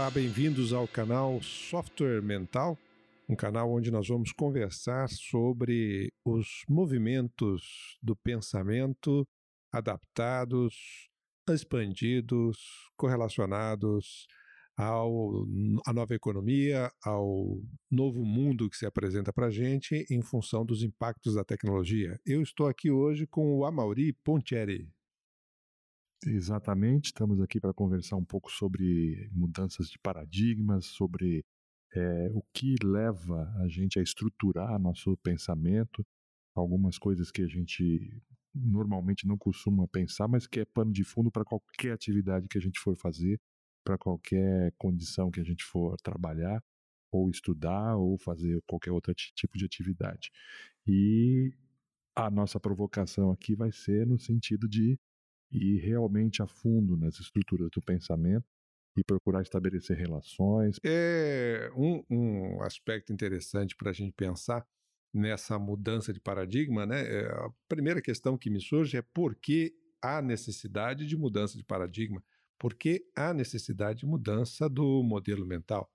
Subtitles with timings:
[0.00, 2.76] Olá, bem-vindos ao canal Software Mental,
[3.28, 9.28] um canal onde nós vamos conversar sobre os movimentos do pensamento
[9.70, 10.74] adaptados,
[11.50, 12.56] expandidos,
[12.96, 14.26] correlacionados
[14.74, 15.44] ao,
[15.84, 17.60] à nova economia, ao
[17.90, 22.18] novo mundo que se apresenta para a gente em função dos impactos da tecnologia.
[22.24, 24.88] Eu estou aqui hoje com o Amauri Pontieri.
[26.26, 31.42] Exatamente, estamos aqui para conversar um pouco sobre mudanças de paradigmas, sobre
[31.94, 36.06] é, o que leva a gente a estruturar nosso pensamento,
[36.54, 38.22] algumas coisas que a gente
[38.54, 42.60] normalmente não costuma pensar, mas que é pano de fundo para qualquer atividade que a
[42.60, 43.40] gente for fazer,
[43.82, 46.62] para qualquer condição que a gente for trabalhar,
[47.10, 50.30] ou estudar, ou fazer qualquer outro tipo de atividade.
[50.86, 51.52] E
[52.14, 54.98] a nossa provocação aqui vai ser no sentido de
[55.50, 58.44] ir realmente a fundo nas estruturas do pensamento
[58.96, 60.78] e procurar estabelecer relações.
[60.84, 64.66] É um, um aspecto interessante para a gente pensar
[65.12, 67.02] nessa mudança de paradigma, né?
[67.02, 71.64] É, a primeira questão que me surge é por que há necessidade de mudança de
[71.64, 72.22] paradigma?
[72.58, 75.90] Por que há necessidade de mudança do modelo mental?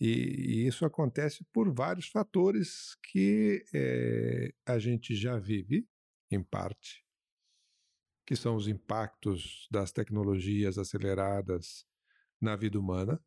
[0.00, 5.86] E, e isso acontece por vários fatores que é, a gente já vive,
[6.30, 7.04] em parte,
[8.32, 11.84] que são os impactos das tecnologias aceleradas
[12.40, 13.22] na vida humana,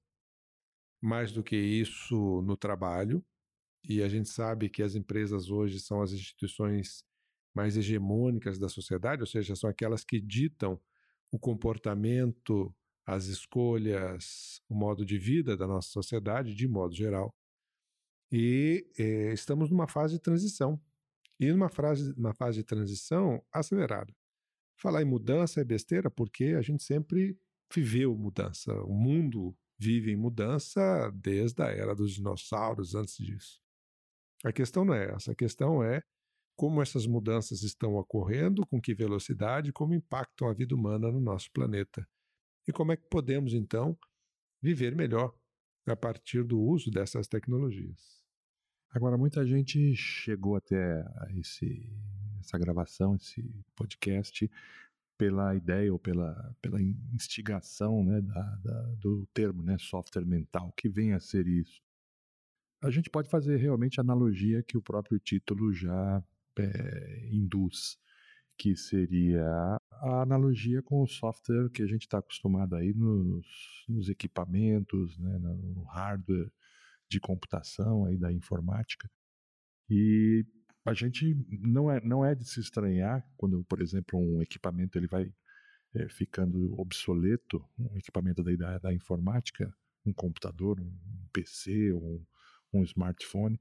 [1.00, 3.24] mais do que isso no trabalho,
[3.88, 7.06] e a gente sabe que as empresas hoje são as instituições
[7.54, 10.82] mais hegemônicas da sociedade, ou seja, são aquelas que ditam
[11.32, 17.32] o comportamento, as escolhas, o modo de vida da nossa sociedade, de modo geral.
[18.32, 20.82] E eh, estamos numa fase de transição.
[21.40, 24.12] E numa fase, uma fase de transição acelerada.
[24.78, 27.38] Falar em mudança é besteira porque a gente sempre
[27.74, 28.74] viveu mudança.
[28.84, 33.62] O mundo vive em mudança desde a era dos dinossauros, antes disso.
[34.44, 36.02] A questão não é essa, a questão é
[36.56, 41.52] como essas mudanças estão ocorrendo, com que velocidade, como impactam a vida humana no nosso
[41.52, 42.08] planeta.
[42.68, 43.98] E como é que podemos, então,
[44.62, 45.34] viver melhor
[45.86, 48.25] a partir do uso dessas tecnologias.
[48.96, 51.86] Agora, muita gente chegou até esse,
[52.40, 53.44] essa gravação, esse
[53.76, 54.50] podcast,
[55.18, 60.88] pela ideia ou pela, pela instigação né, da, da, do termo né, software mental, que
[60.88, 61.82] vem a ser isso.
[62.82, 66.24] A gente pode fazer realmente a analogia que o próprio título já
[66.58, 67.98] é, induz,
[68.58, 73.46] que seria a analogia com o software que a gente está acostumado aí nos,
[73.90, 76.50] nos equipamentos, né, no hardware
[77.10, 79.10] de computação aí da informática.
[79.90, 80.46] E
[80.86, 85.08] a gente não é, não é de se estranhar quando, por exemplo, um equipamento ele
[85.08, 85.34] vai
[85.96, 89.74] é, ficando obsoleto, um equipamento da, da, da, informática,
[90.06, 92.26] um computador, um PC ou
[92.74, 93.60] um, um smartphone,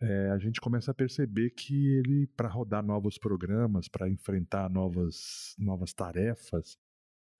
[0.00, 5.54] é, a gente começa a perceber que ele, para rodar novos programas, para enfrentar novas,
[5.56, 6.76] novas tarefas,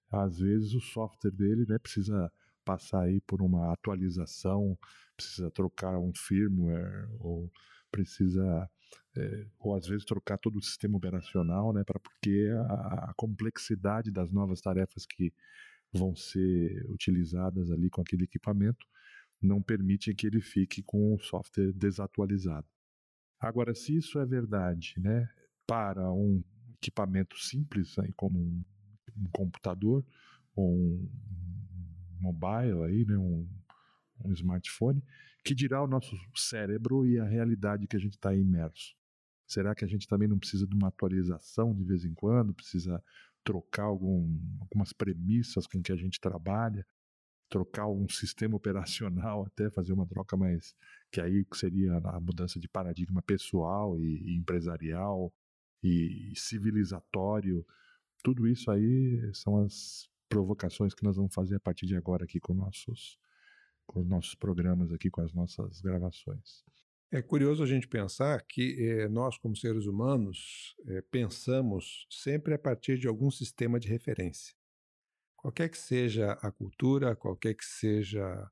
[0.09, 2.31] às vezes o software dele né, precisa
[2.65, 4.79] passar aí por uma atualização,
[5.17, 7.51] precisa trocar um firmware ou
[7.91, 8.69] precisa
[9.17, 14.11] é, ou às vezes trocar todo o sistema operacional, né, para porque a, a, complexidade
[14.11, 15.33] das novas tarefas que
[15.93, 18.87] vão ser utilizadas ali com aquele equipamento
[19.41, 22.67] não permite que ele fique com o software desatualizado.
[23.39, 25.29] Agora, se isso é verdade, né,
[25.67, 26.43] para um
[26.77, 28.65] equipamento simples, aí, como um,
[29.17, 30.05] um computador
[30.55, 31.09] ou um
[32.23, 33.47] mobile aí, né, um,
[34.25, 35.03] um smartphone,
[35.45, 38.95] que dirá o nosso cérebro e a realidade que a gente está imerso.
[39.47, 42.55] Será que a gente também não precisa de uma atualização de vez em quando?
[42.55, 43.03] Precisa
[43.45, 46.87] trocar algum, algumas premissas com que a gente trabalha?
[47.51, 50.75] Trocar um sistema operacional, até fazer uma troca mais.
[51.11, 55.33] que aí seria a mudança de paradigma pessoal e, e empresarial
[55.83, 57.67] e civilizatório.
[58.23, 62.41] Tudo isso aí são as provocações que nós vamos fazer a partir de agora aqui
[62.41, 63.19] com nossos
[63.87, 66.65] com os nossos programas aqui, com as nossas gravações.
[67.11, 72.59] É curioso a gente pensar que eh, nós, como seres humanos, eh, pensamos sempre a
[72.59, 74.55] partir de algum sistema de referência.
[75.37, 78.49] Qualquer que seja a cultura, qualquer que seja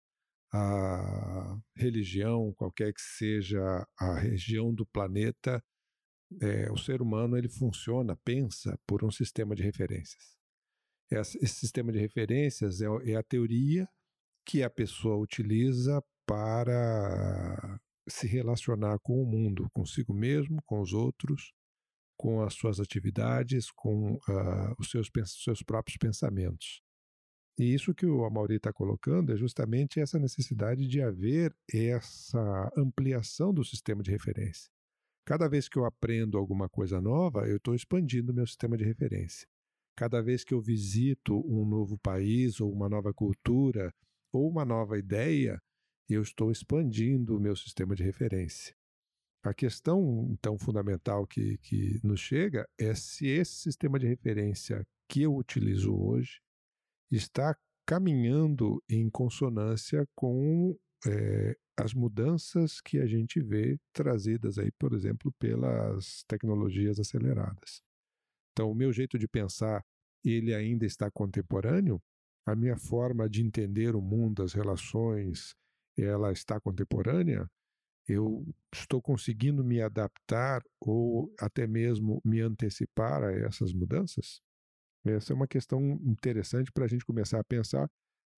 [0.53, 5.65] a religião, qualquer que seja a região do planeta,
[6.43, 10.40] eh, o ser humano ele funciona, pensa por um sistema de referências.
[11.11, 13.89] Esse sistema de referências é, é a teoria
[14.47, 21.53] que a pessoa utiliza para se relacionar com o mundo, consigo mesmo, com os outros,
[22.17, 25.11] com as suas atividades, com uh, os seus,
[25.43, 26.83] seus próprios pensamentos.
[27.59, 33.53] E isso que o Amaury está colocando é justamente essa necessidade de haver essa ampliação
[33.53, 34.71] do sistema de referência.
[35.27, 39.47] Cada vez que eu aprendo alguma coisa nova, eu estou expandindo meu sistema de referência.
[40.01, 43.93] Cada vez que eu visito um novo país, ou uma nova cultura,
[44.33, 45.61] ou uma nova ideia,
[46.09, 48.75] eu estou expandindo o meu sistema de referência.
[49.45, 55.21] A questão, então, fundamental que, que nos chega é se esse sistema de referência que
[55.21, 56.41] eu utilizo hoje
[57.11, 57.55] está
[57.87, 60.75] caminhando em consonância com
[61.07, 67.83] é, as mudanças que a gente vê trazidas aí, por exemplo, pelas tecnologias aceleradas.
[68.53, 69.83] Então, o meu jeito de pensar,
[70.25, 72.01] ele ainda está contemporâneo,
[72.47, 75.55] a minha forma de entender o mundo, as relações,
[75.97, 77.49] ela está contemporânea,
[78.09, 84.41] eu estou conseguindo me adaptar ou até mesmo me antecipar a essas mudanças?
[85.05, 87.89] Essa é uma questão interessante para a gente começar a pensar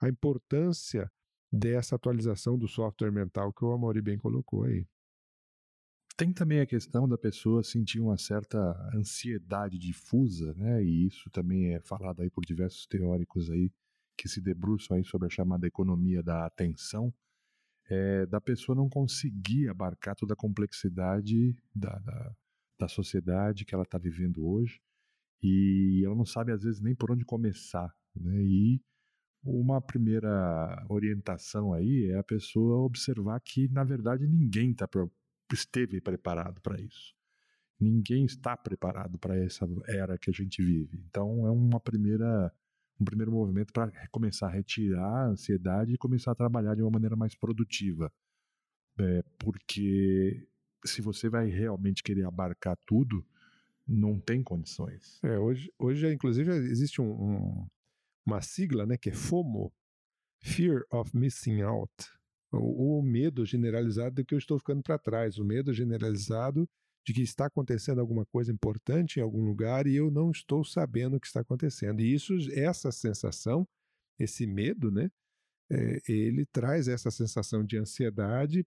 [0.00, 1.10] a importância
[1.50, 4.86] dessa atualização do software mental que o Amaury bem colocou aí.
[6.16, 8.58] Tem também a questão da pessoa sentir uma certa
[8.94, 10.82] ansiedade difusa, né?
[10.84, 13.70] E isso também é falado aí por diversos teóricos aí
[14.16, 17.12] que se debruçam aí sobre a chamada economia da atenção,
[17.88, 22.36] é, da pessoa não conseguir abarcar toda a complexidade da, da,
[22.78, 24.80] da sociedade que ela está vivendo hoje
[25.42, 28.42] e ela não sabe às vezes nem por onde começar, né?
[28.42, 28.80] E
[29.44, 34.86] uma primeira orientação aí é a pessoa observar que na verdade ninguém tá,
[35.54, 37.14] esteve preparado para isso.
[37.78, 41.02] Ninguém está preparado para essa era que a gente vive.
[41.08, 42.52] Então é uma primeira
[43.00, 46.90] um primeiro movimento para começar a retirar a ansiedade e começar a trabalhar de uma
[46.90, 48.12] maneira mais produtiva.
[49.00, 50.46] É, porque
[50.84, 53.26] se você vai realmente querer abarcar tudo,
[53.86, 55.18] não tem condições.
[55.24, 57.66] É, hoje, hoje inclusive, existe um, um,
[58.24, 59.72] uma sigla né, que é FOMO
[60.40, 61.92] Fear of Missing Out
[62.52, 66.68] o, o medo generalizado de que eu estou ficando para trás, o medo generalizado
[67.04, 71.16] de que está acontecendo alguma coisa importante em algum lugar e eu não estou sabendo
[71.16, 72.00] o que está acontecendo.
[72.00, 73.66] E isso, essa sensação,
[74.18, 75.10] esse medo, né,
[75.70, 78.64] é, ele traz essa sensação de ansiedade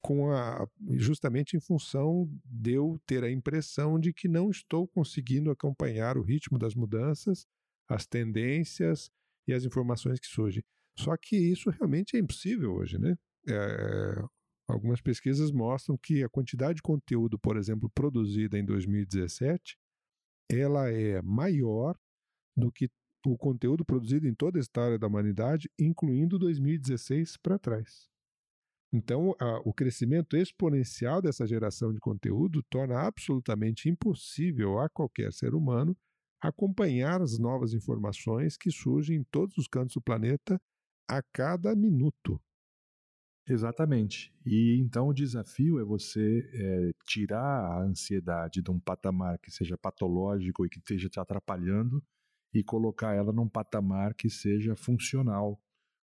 [0.00, 5.50] com a, justamente em função de eu ter a impressão de que não estou conseguindo
[5.50, 7.46] acompanhar o ritmo das mudanças,
[7.88, 9.10] as tendências
[9.46, 10.62] e as informações que surgem.
[10.96, 13.16] Só que isso realmente é impossível hoje, né?
[13.48, 14.24] É,
[14.66, 19.76] Algumas pesquisas mostram que a quantidade de conteúdo, por exemplo, produzida em 2017,
[20.50, 21.96] ela é maior
[22.56, 22.88] do que
[23.26, 28.08] o conteúdo produzido em toda a história da humanidade, incluindo 2016 para trás.
[28.92, 35.54] Então, a, o crescimento exponencial dessa geração de conteúdo torna absolutamente impossível a qualquer ser
[35.54, 35.96] humano
[36.40, 40.60] acompanhar as novas informações que surgem em todos os cantos do planeta
[41.08, 42.40] a cada minuto.
[43.46, 44.32] Exatamente.
[44.46, 49.76] E então o desafio é você é, tirar a ansiedade de um patamar que seja
[49.76, 52.02] patológico e que esteja te atrapalhando
[52.54, 55.60] e colocar ela num patamar que seja funcional.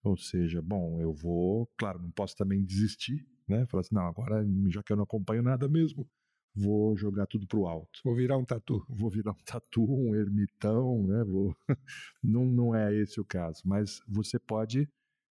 [0.05, 3.65] Ou seja, bom, eu vou, claro, não posso também desistir, né?
[3.67, 6.06] Falar assim, não, agora já que eu não acompanho nada mesmo,
[6.54, 8.00] vou jogar tudo pro alto.
[8.04, 8.84] Vou virar um tatu.
[8.88, 11.24] Vou virar um tatu, um ermitão, né?
[11.24, 11.55] Vou...
[12.22, 14.88] não, não é esse o caso, mas você pode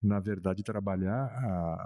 [0.03, 1.27] na verdade, trabalhar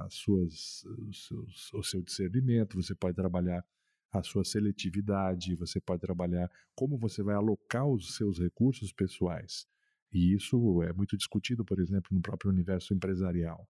[0.05, 3.65] as suas, os seus, o seu discernimento, você pode trabalhar
[4.13, 9.67] a sua seletividade, você pode trabalhar como você vai alocar os seus recursos pessoais.
[10.13, 13.67] E isso é muito discutido, por exemplo, no próprio universo empresarial.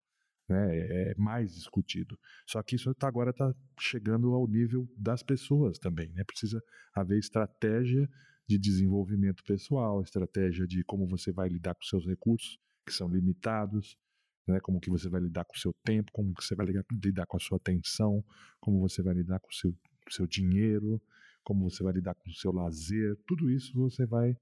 [0.49, 0.79] Né?
[0.79, 2.19] É, é mais discutido.
[2.47, 6.11] Só que isso tá, agora está chegando ao nível das pessoas também.
[6.13, 6.25] Né?
[6.25, 6.63] Precisa
[6.95, 8.09] haver estratégia
[8.49, 13.99] de desenvolvimento pessoal, estratégia de como você vai lidar com seus recursos, que são limitados,
[14.49, 14.59] né?
[14.61, 17.37] Como que você vai lidar com o seu tempo, como que você vai lidar com
[17.37, 18.25] a sua atenção,
[18.59, 19.75] como você vai lidar com o seu,
[20.09, 21.01] seu dinheiro,
[21.45, 24.35] como você vai lidar com o seu lazer, tudo isso você vai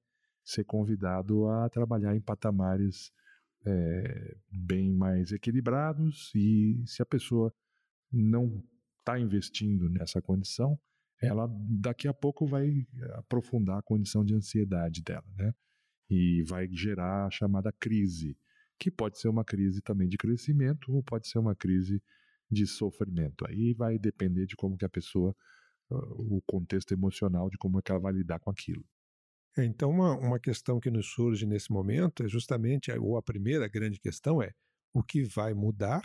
[0.45, 3.11] ser convidado a trabalhar em patamares
[3.67, 7.53] é, bem mais equilibrados e se a pessoa
[8.13, 8.63] não
[9.01, 10.79] está investindo nessa condição,
[11.21, 11.49] ela
[11.81, 15.53] daqui a pouco vai aprofundar a condição de ansiedade dela, né?
[16.09, 18.37] E vai gerar a chamada crise
[18.79, 22.03] que pode ser uma crise também de crescimento ou pode ser uma crise
[22.51, 23.47] de sofrimento.
[23.49, 25.35] Aí vai depender de como que a pessoa,
[25.91, 28.85] o contexto emocional, de como é que ela vai lidar com aquilo.
[29.57, 33.67] É, então, uma, uma questão que nos surge nesse momento é justamente, ou a primeira
[33.67, 34.53] grande questão é
[34.93, 36.03] o que vai mudar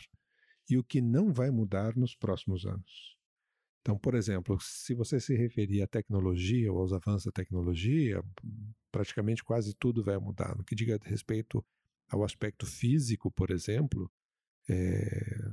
[0.69, 3.17] e o que não vai mudar nos próximos anos.
[3.81, 8.23] Então, por exemplo, se você se referir à tecnologia ou aos avanços da tecnologia,
[8.91, 10.55] praticamente quase tudo vai mudar.
[10.55, 11.65] No que diga respeito
[12.09, 14.09] ao aspecto físico, por exemplo,
[14.69, 15.51] é,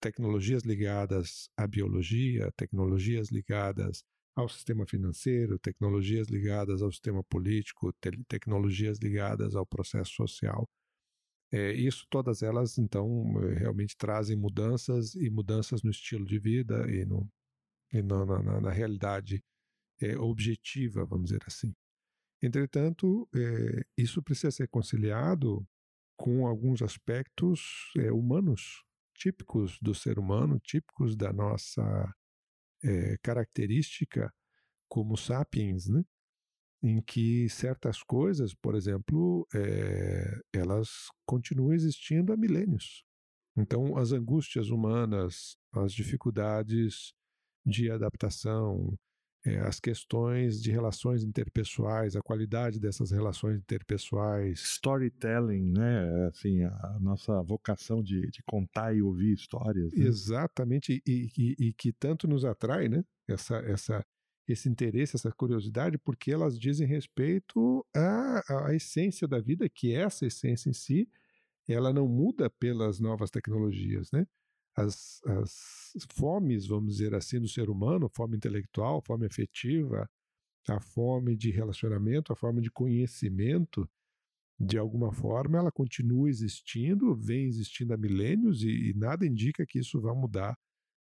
[0.00, 8.10] tecnologias ligadas à biologia, tecnologias ligadas ao sistema financeiro, tecnologias ligadas ao sistema político, te
[8.28, 10.68] tecnologias ligadas ao processo social.
[11.52, 17.04] É, isso, todas elas, então, realmente trazem mudanças e mudanças no estilo de vida e,
[17.04, 17.28] no,
[17.92, 19.44] e na, na, na, realidade
[20.00, 21.74] é, objetiva, vamos dizer assim.
[22.42, 25.64] Entretanto, é, isso precisa ser conciliado
[26.16, 28.82] com alguns aspectos é, humanos,
[29.14, 32.14] típicos do ser humano, típicos da nossa
[32.84, 34.32] é, característica
[34.88, 36.02] como sapiens, né?
[36.82, 40.88] em que certas coisas, por exemplo, é, elas
[41.24, 43.04] continuam existindo há milênios.
[43.56, 47.12] Então, as angústias humanas, as dificuldades
[47.64, 48.98] de adaptação,
[49.44, 54.60] é, as questões de relações interpessoais, a qualidade dessas relações interpessoais.
[54.60, 56.26] Storytelling, né?
[56.28, 59.92] Assim, a nossa vocação de, de contar e ouvir histórias.
[59.92, 60.06] Né?
[60.06, 63.04] Exatamente, e, e, e, que tanto nos atrai, né?
[63.28, 64.04] Essa, essa,
[64.46, 70.24] esse interesse, essa curiosidade, porque elas dizem respeito à, à essência da vida, que essa
[70.24, 71.08] essência em si,
[71.68, 74.24] ela não muda pelas novas tecnologias, né?
[74.76, 80.08] As, as fomes, vamos dizer assim, do ser humano, fome intelectual, fome afetiva,
[80.68, 83.88] a fome de relacionamento, a fome de conhecimento,
[84.58, 89.78] de alguma forma ela continua existindo, vem existindo há milênios e, e nada indica que
[89.78, 90.56] isso vá mudar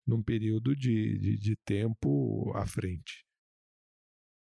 [0.06, 3.24] num período de, de, de tempo à frente.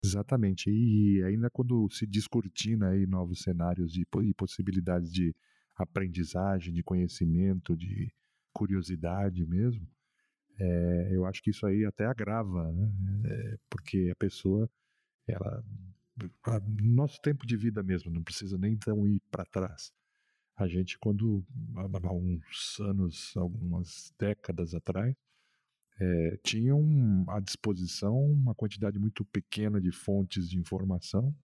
[0.05, 0.71] Exatamente.
[0.71, 5.35] E ainda quando se descortina aí novos cenários de, e possibilidades de
[5.75, 8.13] aprendizagem, de conhecimento, de,
[8.57, 9.87] curiosidade mesmo,
[10.59, 12.91] é, eu acho que isso aí até agrava, né?
[13.27, 14.71] É, porque a pessoa,
[15.27, 15.63] ela,
[16.45, 19.93] a, nosso tempo de vida mesmo, não precisa nem então ir para trás.
[20.57, 21.45] A gente, quando,
[21.75, 25.15] há uns anos, algumas décadas atrás,
[26.01, 31.35] é, tinham à disposição uma quantidade muito pequena de fontes de informação,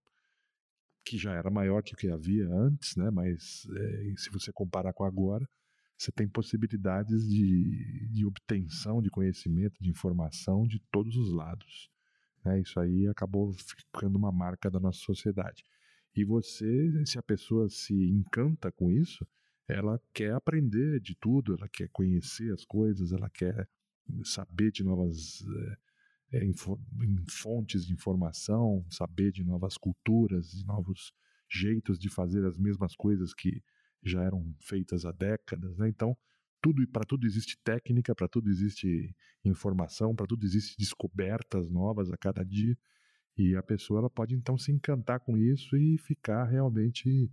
[1.04, 3.10] que já era maior que o que havia antes, né?
[3.10, 5.46] mas é, se você comparar com agora,
[6.02, 11.88] você tem possibilidades de, de obtenção de conhecimento, de informação de todos os lados.
[12.44, 12.60] Né?
[12.60, 15.64] Isso aí acabou ficando uma marca da nossa sociedade.
[16.14, 19.26] E você, se a pessoa se encanta com isso,
[19.68, 23.68] ela quer aprender de tudo, ela quer conhecer as coisas, ela quer
[24.24, 25.42] saber de novas
[26.32, 26.50] é,
[27.30, 31.12] fontes de informação, saber de novas culturas, de novos
[31.48, 33.62] jeitos de fazer as mesmas coisas que
[34.04, 35.88] já eram feitas há décadas, né?
[35.88, 36.16] Então,
[36.62, 42.16] tudo para tudo existe técnica, para tudo existe informação, para tudo existe descobertas novas a
[42.16, 42.76] cada dia.
[43.36, 47.30] E a pessoa ela pode então se encantar com isso e ficar realmente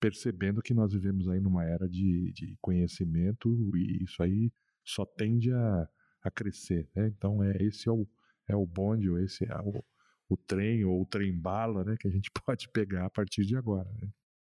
[0.00, 4.52] percebendo que nós vivemos aí numa era de, de conhecimento e isso aí
[4.84, 5.88] só tende a,
[6.22, 6.88] a crescer.
[6.94, 7.08] Né?
[7.08, 8.06] Então é esse é o,
[8.48, 9.84] é o bonde, ou esse é o,
[10.28, 13.56] o trem ou o trem bala né, que a gente pode pegar a partir de
[13.56, 13.90] agora.
[14.00, 14.08] Né?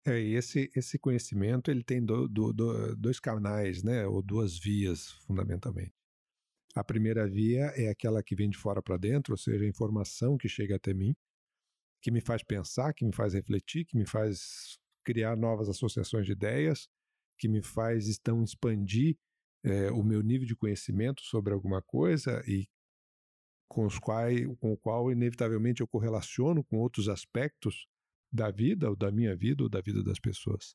[0.06, 5.10] É, esse, esse conhecimento ele tem do, do, do, dois canais, né, ou duas vias,
[5.26, 5.92] fundamentalmente.
[6.76, 10.36] A primeira via é aquela que vem de fora para dentro, ou seja, a informação
[10.36, 11.12] que chega até mim,
[12.00, 16.32] que me faz pensar, que me faz refletir, que me faz criar novas associações de
[16.32, 16.88] ideias,
[17.36, 19.16] que me faz então expandir
[19.64, 22.68] é, o meu nível de conhecimento sobre alguma coisa e
[23.68, 27.88] com, os quais, com o qual inevitavelmente eu correlaciono com outros aspectos
[28.32, 30.74] da vida, ou da minha vida, ou da vida das pessoas.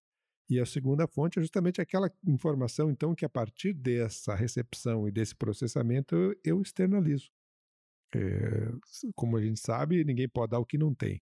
[0.50, 5.12] E a segunda fonte é justamente aquela informação, então, que a partir dessa recepção e
[5.12, 7.30] desse processamento eu, eu externalizo.
[8.14, 8.70] É,
[9.16, 11.22] como a gente sabe, ninguém pode dar o que não tem.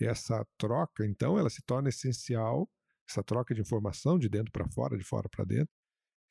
[0.00, 2.68] Essa troca, então, ela se torna essencial,
[3.08, 5.72] essa troca de informação de dentro para fora, de fora para dentro,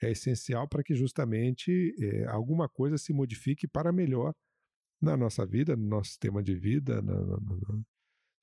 [0.01, 4.33] é essencial para que justamente é, alguma coisa se modifique para melhor
[5.01, 7.83] na nossa vida, no nosso sistema de vida, na, na, na,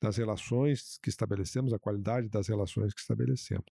[0.01, 3.67] das relações que estabelecemos, a qualidade das relações que estabelecemos.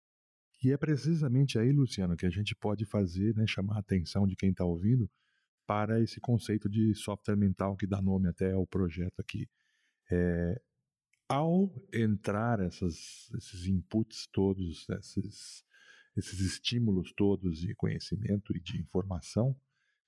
[0.64, 4.36] E é precisamente aí, Luciano, que a gente pode fazer, né, chamar a atenção de
[4.36, 5.10] quem está ouvindo
[5.66, 9.50] para esse conceito de software mental que dá nome até ao projeto aqui.
[10.12, 10.62] É,
[11.28, 15.64] ao entrar essas, esses inputs todos, esses,
[16.16, 19.56] esses estímulos todos de conhecimento e de informação,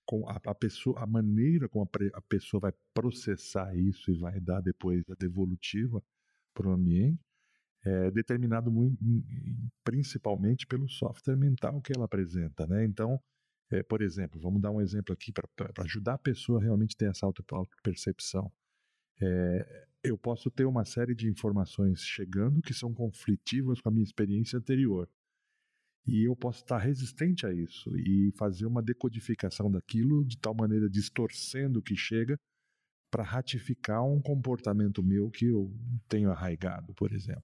[0.05, 4.39] com a, a, pessoa, a maneira como a, a, pessoa vai processar isso e vai
[4.39, 6.03] dar depois a devolutiva
[6.53, 7.19] para o ambiente
[7.85, 8.97] é determinado muito,
[9.83, 12.85] principalmente pelo software mental que ela apresenta, né?
[12.85, 13.19] Então,
[13.69, 15.47] é, por exemplo, vamos dar um exemplo aqui para
[15.79, 18.51] ajudar a pessoa a realmente ter essa auto-percepção.
[19.21, 24.03] É, eu posso ter uma série de informações chegando que são conflitivas com a minha
[24.03, 25.09] experiência anterior.
[26.05, 30.89] E eu posso estar resistente a isso e fazer uma decodificação daquilo de tal maneira
[30.89, 32.37] distorcendo o que chega
[33.09, 35.71] para ratificar um comportamento meu que eu
[36.09, 37.43] tenho arraigado, por exemplo.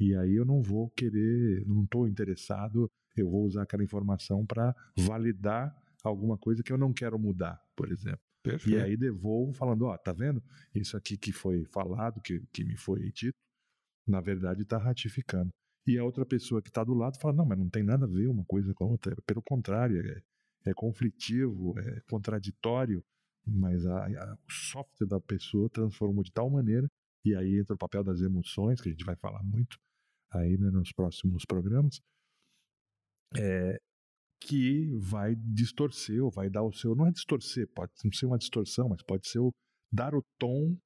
[0.00, 4.74] E aí eu não vou querer, não estou interessado, eu vou usar aquela informação para
[4.96, 8.20] validar alguma coisa que eu não quero mudar, por exemplo.
[8.42, 8.76] Perfeito.
[8.76, 10.42] E aí devolvo falando, ó, tá vendo?
[10.74, 13.36] Isso aqui que foi falado, que, que me foi dito,
[14.06, 15.50] na verdade está ratificando.
[15.86, 18.08] E a outra pessoa que está do lado fala, não, mas não tem nada a
[18.08, 19.16] ver uma coisa com a outra.
[19.26, 23.04] Pelo contrário, é, é conflitivo, é contraditório,
[23.44, 26.88] mas a, a, o software da pessoa transformou de tal maneira,
[27.24, 29.76] e aí entra o papel das emoções, que a gente vai falar muito
[30.30, 32.00] aí né, nos próximos programas,
[33.36, 33.76] é,
[34.40, 36.94] que vai distorcer, ou vai dar o seu.
[36.94, 39.52] Não é distorcer, pode não ser uma distorção, mas pode ser o
[39.92, 40.76] dar o tom,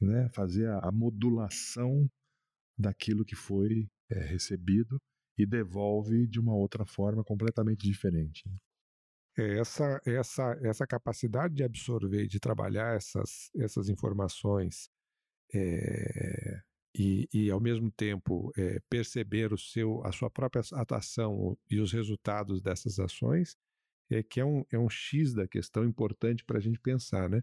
[0.00, 2.08] né, fazer a, a modulação
[2.78, 5.00] daquilo que foi é, recebido
[5.38, 8.42] e devolve de uma outra forma completamente diferente.
[8.46, 8.56] Né.
[9.38, 14.90] É essa, essa, essa capacidade de absorver, de trabalhar essas, essas informações
[15.54, 16.60] é,
[16.94, 21.92] e, e ao mesmo tempo é, perceber o seu, a sua própria atuação e os
[21.92, 23.56] resultados dessas ações,
[24.10, 27.42] é que é um, é um X da questão importante para a gente pensar, né?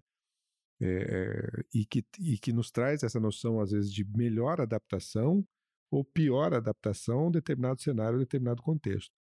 [0.80, 5.48] É, e, que, e que nos traz essa noção, às vezes, de melhor adaptação
[5.92, 9.12] ou pior adaptação a um determinado cenário, a um determinado contexto.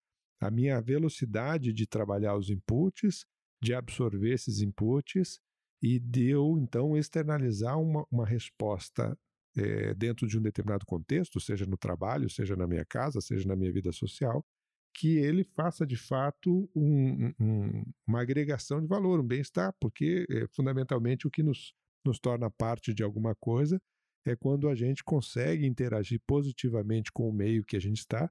[0.41, 3.25] A minha velocidade de trabalhar os inputs,
[3.63, 5.41] de absorver esses inputs
[5.83, 9.17] e de eu, então, externalizar uma, uma resposta
[9.57, 13.57] é, dentro de um determinado contexto, seja no trabalho, seja na minha casa, seja na
[13.57, 14.45] minha vida social,
[14.95, 20.47] que ele faça de fato um, um, uma agregação de valor, um bem-estar, porque é,
[20.55, 23.81] fundamentalmente o que nos, nos torna parte de alguma coisa
[24.31, 28.31] é quando a gente consegue interagir positivamente com o meio que a gente está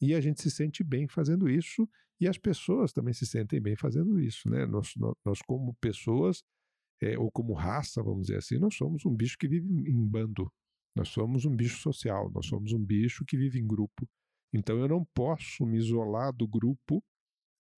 [0.00, 1.88] e a gente se sente bem fazendo isso
[2.20, 4.66] e as pessoas também se sentem bem fazendo isso, né?
[4.66, 4.94] Nós,
[5.24, 6.42] nós, como pessoas
[7.00, 10.50] é, ou como raça, vamos dizer assim, nós somos um bicho que vive em bando,
[10.94, 14.08] nós somos um bicho social, nós somos um bicho que vive em grupo.
[14.52, 17.04] Então eu não posso me isolar do grupo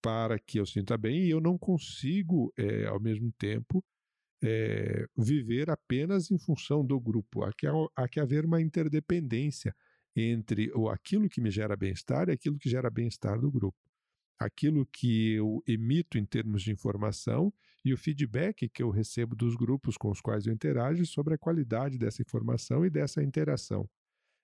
[0.00, 3.84] para que eu sinta bem e eu não consigo, é, ao mesmo tempo,
[4.42, 7.44] é, viver apenas em função do grupo.
[7.44, 9.74] Há que, há que haver uma interdependência
[10.14, 13.78] entre o, aquilo que me gera bem-estar e aquilo que gera bem-estar do grupo.
[14.38, 17.52] Aquilo que eu emito em termos de informação
[17.84, 21.38] e o feedback que eu recebo dos grupos com os quais eu interajo sobre a
[21.38, 23.88] qualidade dessa informação e dessa interação.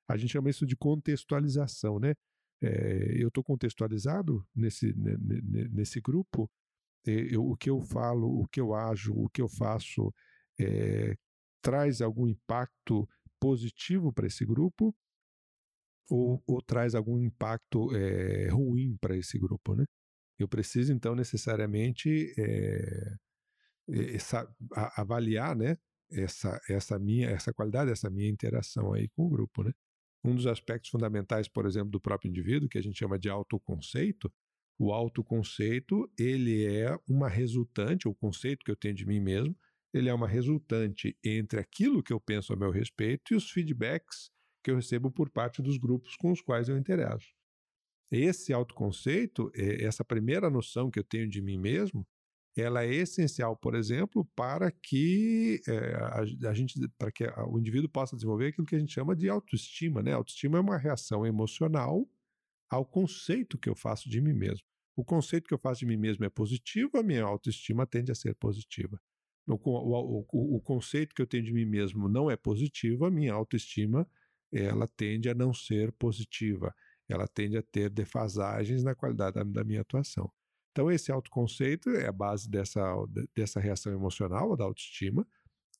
[0.08, 2.14] A gente chama isso de contextualização, né?
[2.60, 4.94] É, eu estou contextualizado nesse,
[5.70, 6.50] nesse grupo,
[7.06, 10.12] eu, o que eu falo, o que eu ajo, o que eu faço
[10.58, 11.14] é,
[11.62, 13.08] traz algum impacto
[13.40, 14.94] positivo para esse grupo
[16.10, 19.84] ou, ou, traz algum impacto é, ruim para esse grupo, né?
[20.38, 23.16] Eu preciso então necessariamente é,
[24.14, 25.76] essa, a, avaliar, né,
[26.10, 29.72] essa, essa minha, essa qualidade dessa minha interação aí com o grupo, né?
[30.22, 34.32] Um dos aspectos fundamentais, por exemplo, do próprio indivíduo, que a gente chama de autoconceito,
[34.78, 39.56] o autoconceito, ele é uma resultante, o conceito que eu tenho de mim mesmo,
[39.92, 44.30] ele é uma resultante entre aquilo que eu penso a meu respeito e os feedbacks
[44.62, 47.28] que eu recebo por parte dos grupos com os quais eu interajo.
[48.10, 52.06] Esse autoconceito, essa primeira noção que eu tenho de mim mesmo,
[52.56, 57.88] ela é essencial, por exemplo, para que é, a, a, gente, para que o indivíduo
[57.88, 60.12] possa desenvolver aquilo que a gente chama de autoestima, né?
[60.12, 62.08] Autoestima é uma reação emocional
[62.70, 64.66] ao conceito que eu faço de mim mesmo.
[64.96, 68.14] O conceito que eu faço de mim mesmo é positivo, a minha autoestima tende a
[68.14, 69.00] ser positiva.
[69.46, 73.10] O, o, o, o conceito que eu tenho de mim mesmo não é positivo, a
[73.10, 74.08] minha autoestima
[74.52, 76.72] ela tende a não ser positiva.
[77.08, 80.30] Ela tende a ter defasagens na qualidade da, da minha atuação.
[80.70, 82.82] Então, esse autoconceito é a base dessa,
[83.34, 85.26] dessa reação emocional, da autoestima,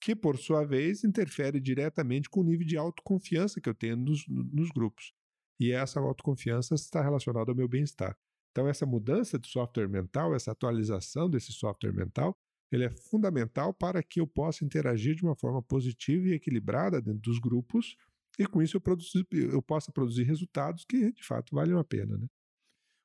[0.00, 4.24] que, por sua vez, interfere diretamente com o nível de autoconfiança que eu tenho nos,
[4.28, 5.12] nos grupos.
[5.58, 8.16] E essa autoconfiança está relacionada ao meu bem-estar.
[8.50, 12.36] Então, essa mudança de software mental, essa atualização desse software mental,
[12.72, 17.20] ele é fundamental para que eu possa interagir de uma forma positiva e equilibrada dentro
[17.20, 17.96] dos grupos
[18.38, 22.16] e com isso eu, produzir, eu possa produzir resultados que de fato valham a pena.
[22.18, 22.26] Né?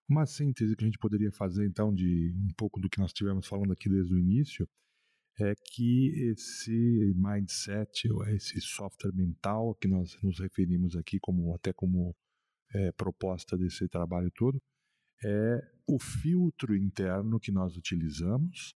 [0.10, 3.46] Uma síntese que a gente poderia fazer, então, de um pouco do que nós estivemos
[3.48, 4.68] falando aqui desde o início,
[5.40, 11.72] é que esse mindset, ou esse software mental que nós nos referimos aqui como até
[11.72, 12.16] como
[12.74, 14.62] é, proposta desse trabalho todo,
[15.24, 18.76] é o filtro interno que nós utilizamos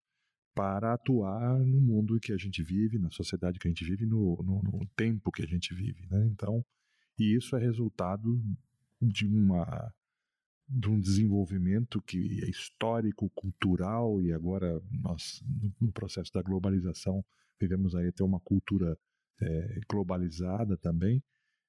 [0.55, 4.37] para atuar no mundo que a gente vive, na sociedade que a gente vive, no,
[4.43, 6.07] no, no tempo que a gente vive.
[6.11, 6.27] Né?
[6.27, 6.65] Então,
[7.19, 8.41] e isso é resultado
[9.01, 9.93] de uma
[10.69, 15.43] de um desenvolvimento que é histórico, cultural e agora nós
[15.79, 17.23] no processo da globalização
[17.61, 18.97] vivemos aí até uma cultura
[19.41, 21.23] é, globalizada também.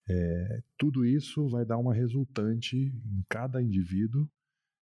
[0.10, 4.30] É, tudo isso vai dar uma resultante em cada indivíduo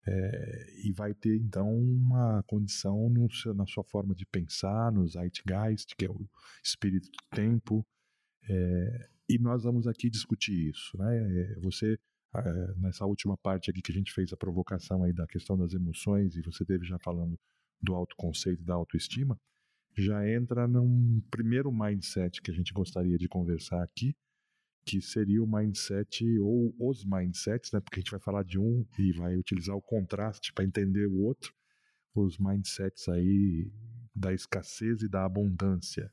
[0.08, 5.96] é, e vai ter então uma condição seu, na sua forma de pensar, no Zeitgeist,
[5.96, 6.28] que é o
[6.64, 7.86] espírito do tempo.
[8.50, 10.98] É, e nós vamos aqui discutir isso.
[10.98, 11.56] Né?
[11.62, 11.98] Você,
[12.36, 15.74] é, nessa última parte aqui que a gente fez a provocação aí da questão das
[15.74, 17.38] emoções, e você teve já falando
[17.80, 19.40] do autoconceito e da autoestima,
[19.96, 24.16] já entra num primeiro mindset que a gente gostaria de conversar aqui,
[24.86, 27.80] que seria o mindset ou os mindsets, né?
[27.80, 31.20] Porque a gente vai falar de um e vai utilizar o contraste para entender o
[31.20, 31.54] outro.
[32.14, 33.72] Os mindsets aí
[34.16, 36.12] da escassez e da abundância.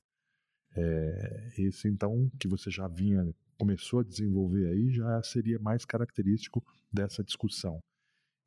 [0.76, 6.64] É, esse então que você já vinha começou a desenvolver aí já seria mais característico
[6.92, 7.80] dessa discussão.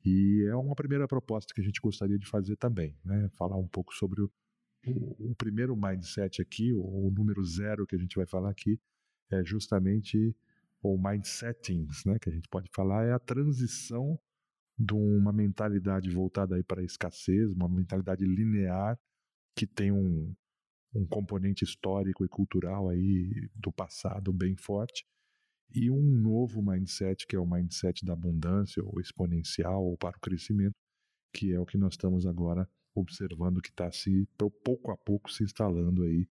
[0.04, 3.28] E é uma primeira proposta que a gente gostaria de fazer também, né?
[3.36, 4.30] Falar um pouco sobre o,
[4.86, 8.80] o, primeiro mindset aqui, o, o número zero que a gente vai falar aqui,
[9.34, 10.34] é justamente
[10.82, 14.18] ou mindsettings, né, que a gente pode falar, é a transição
[14.76, 18.98] de uma mentalidade voltada aí para a escassez, uma mentalidade linear
[19.54, 20.34] que tem um,
[20.94, 25.04] um componente histórico e cultural aí do passado bem forte
[25.74, 30.20] e um novo mindset que é o mindset da abundância ou exponencial ou para o
[30.20, 30.74] crescimento,
[31.32, 34.28] que é o que nós estamos agora observando que está se
[34.64, 36.26] pouco a pouco se instalando aí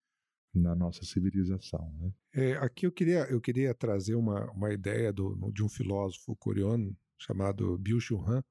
[0.53, 1.91] na nossa civilização.
[1.99, 2.13] Né?
[2.33, 6.95] É, aqui eu queria, eu queria trazer uma, uma ideia do, de um filósofo coreano
[7.17, 8.43] chamado Byung-Chul Han,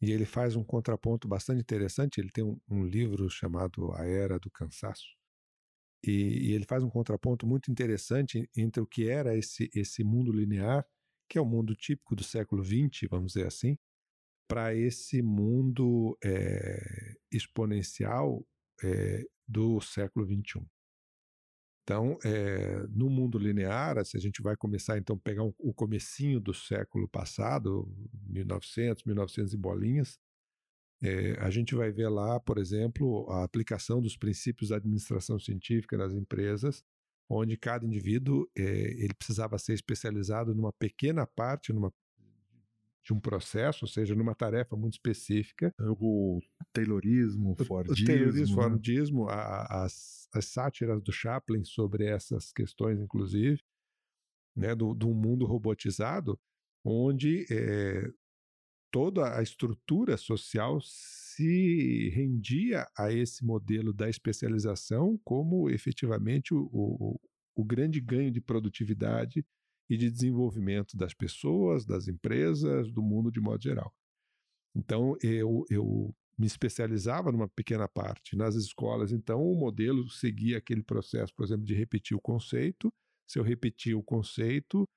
[0.00, 2.18] e ele faz um contraponto bastante interessante.
[2.20, 5.16] Ele tem um, um livro chamado A Era do Cansaço,
[6.06, 10.30] e, e, ele faz um contraponto muito interessante entre o que era esse, esse mundo
[10.30, 10.86] linear,
[11.28, 13.78] que é o mundo típico do século XX, vamos dizer assim,
[14.46, 18.46] para esse mundo é, exponencial
[18.82, 20.60] é, do século XXI.
[21.84, 25.72] Então, é, no mundo linear, se a gente vai começar então a pegar um, o
[25.72, 27.86] comecinho do século passado,
[28.26, 30.18] 1900, 1900 e bolinhas,
[31.02, 35.98] é, a gente vai ver lá, por exemplo, a aplicação dos princípios da administração científica
[35.98, 36.82] nas empresas,
[37.28, 41.92] onde cada indivíduo é, ele precisava ser especializado numa pequena parte, numa
[43.04, 45.72] de um processo, ou seja, numa tarefa muito específica.
[45.78, 46.40] O
[46.72, 48.02] Taylorismo, o Fordismo.
[48.02, 48.62] O Taylorismo, né?
[48.62, 53.60] Fordismo, a, as, as sátiras do Chaplin sobre essas questões, inclusive,
[54.56, 56.40] né, do, do mundo robotizado,
[56.82, 58.10] onde é,
[58.90, 67.20] toda a estrutura social se rendia a esse modelo da especialização como efetivamente o, o,
[67.54, 69.44] o grande ganho de produtividade
[69.88, 73.92] e de desenvolvimento das pessoas, das empresas, do mundo de modo geral.
[74.74, 78.36] Então, eu, eu me especializava numa pequena parte.
[78.36, 82.92] Nas escolas, então, o modelo seguia aquele processo, por exemplo, de repetir o conceito.
[83.26, 84.88] Se eu repetia o conceito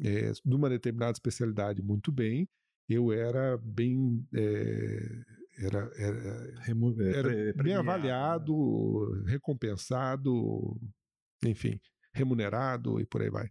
[0.00, 2.48] é, de uma determinada especialidade muito bem,
[2.88, 4.26] eu era bem.
[4.34, 5.22] É,
[5.56, 6.18] era, era,
[7.54, 9.30] era bem avaliado, né?
[9.30, 10.76] recompensado,
[11.44, 11.78] enfim,
[12.12, 13.48] remunerado e por aí vai.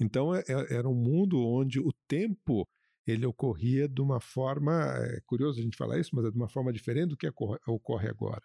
[0.00, 2.66] Então é, é, era um mundo onde o tempo
[3.06, 6.48] ele ocorria de uma forma, é curioso a gente falar isso, mas é de uma
[6.48, 7.28] forma diferente do que
[7.66, 8.42] ocorre agora.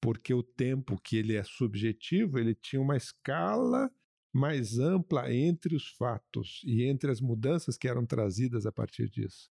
[0.00, 3.90] Porque o tempo que ele é subjetivo, ele tinha uma escala
[4.32, 9.50] mais ampla entre os fatos e entre as mudanças que eram trazidas a partir disso.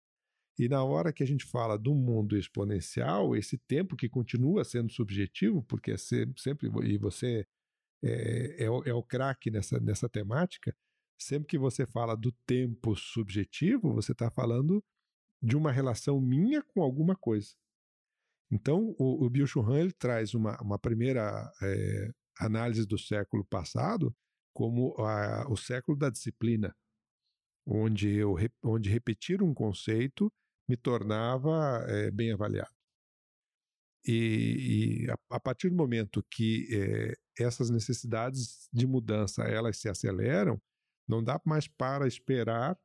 [0.57, 4.91] E na hora que a gente fala do mundo exponencial, esse tempo que continua sendo
[4.91, 7.45] subjetivo, porque é sempre, e você
[8.03, 10.75] é, é, é o craque nessa, nessa temática,
[11.17, 14.84] sempre que você fala do tempo subjetivo, você está falando
[15.41, 17.49] de uma relação minha com alguma coisa.
[18.51, 24.15] Então, o, o Bill Churran ele traz uma, uma primeira é, análise do século passado
[24.54, 26.73] como a, o século da disciplina,
[27.65, 30.32] onde, eu, onde repetir um conceito
[30.67, 32.73] me tornava é, bem avaliado.
[34.08, 39.89] E, e a, a, partir do momento que é, essas necessidades de mudança elas se
[39.89, 40.62] aceleram,
[41.07, 42.77] não dá mais para esperar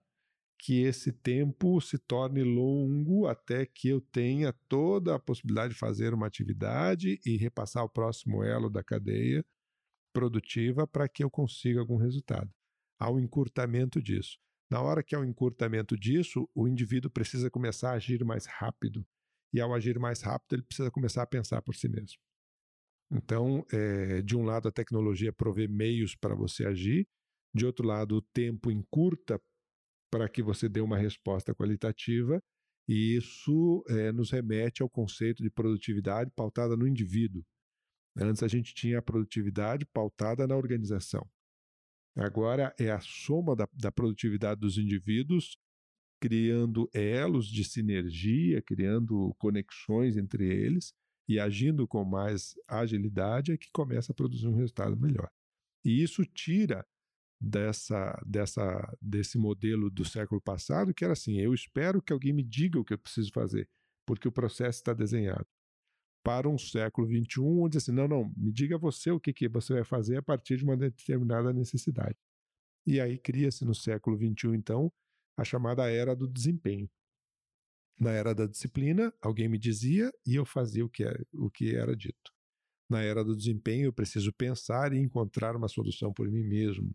[0.59, 6.12] que esse tempo se torne longo até que eu tenha toda a possibilidade de fazer
[6.12, 9.44] uma atividade e repassar o próximo elo da cadeia
[10.12, 12.50] produtiva para que eu consiga algum resultado.
[12.98, 14.38] Há um encurtamento disso.
[14.70, 19.04] Na hora que há um encurtamento disso, o indivíduo precisa começar a agir mais rápido.
[19.52, 22.20] e ao agir mais rápido, ele precisa começar a pensar por si mesmo.
[23.11, 27.09] Então, é, de um lado, a tecnologia provê meios para você agir,
[27.55, 29.41] de outro lado, o tempo encurta
[30.11, 32.41] para que você dê uma resposta qualitativa,
[32.89, 37.45] e isso é, nos remete ao conceito de produtividade pautada no indivíduo.
[38.17, 41.29] Antes a gente tinha a produtividade pautada na organização.
[42.17, 45.57] Agora é a soma da, da produtividade dos indivíduos
[46.21, 50.93] criando elos de sinergia, criando conexões entre eles
[51.27, 55.31] e agindo com mais agilidade é que começa a produzir um resultado melhor.
[55.85, 56.87] E isso tira
[57.40, 62.42] dessa, dessa, desse modelo do século passado, que era assim: eu espero que alguém me
[62.42, 63.68] diga o que eu preciso fazer,
[64.07, 65.46] porque o processo está desenhado.
[66.22, 69.72] Para um século XXI, onde assim, não, não, me diga você o que, que você
[69.72, 72.16] vai fazer a partir de uma determinada necessidade.
[72.87, 74.92] E aí cria-se no século XXI, então,
[75.37, 76.90] a chamada era do desempenho.
[77.98, 81.74] Na era da disciplina, alguém me dizia e eu fazia o que, é, o que
[81.74, 82.33] era dito.
[82.88, 86.94] Na era do desempenho, eu preciso pensar e encontrar uma solução por mim mesmo.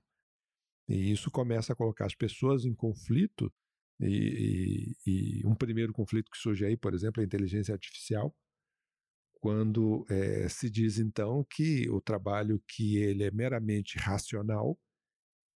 [0.88, 3.52] E isso começa a colocar as pessoas em conflito.
[4.00, 8.36] E, e, e um primeiro conflito que surge aí, por exemplo, é a inteligência artificial,
[9.46, 14.76] quando é, se diz então que o trabalho que ele é meramente racional,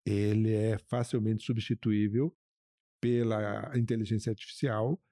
[0.04, 2.36] ele é facilmente substituível
[3.00, 5.02] pela inteligência artificial.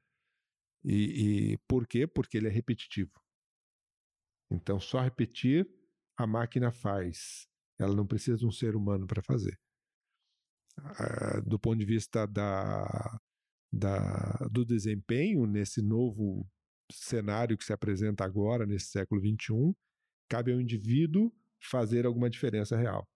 [0.84, 2.06] E, e por quê?
[2.06, 3.12] Porque ele é repetitivo.
[4.50, 5.66] Então, só repetir
[6.16, 7.48] a máquina faz.
[7.78, 9.58] Ela não precisa de um ser humano para fazer.
[10.78, 13.18] Ah, do ponto de vista da,
[13.72, 16.46] da, do desempenho nesse novo
[16.92, 19.74] cenário que se apresenta agora, nesse século XXI,
[20.28, 23.08] cabe ao indivíduo fazer alguma diferença real.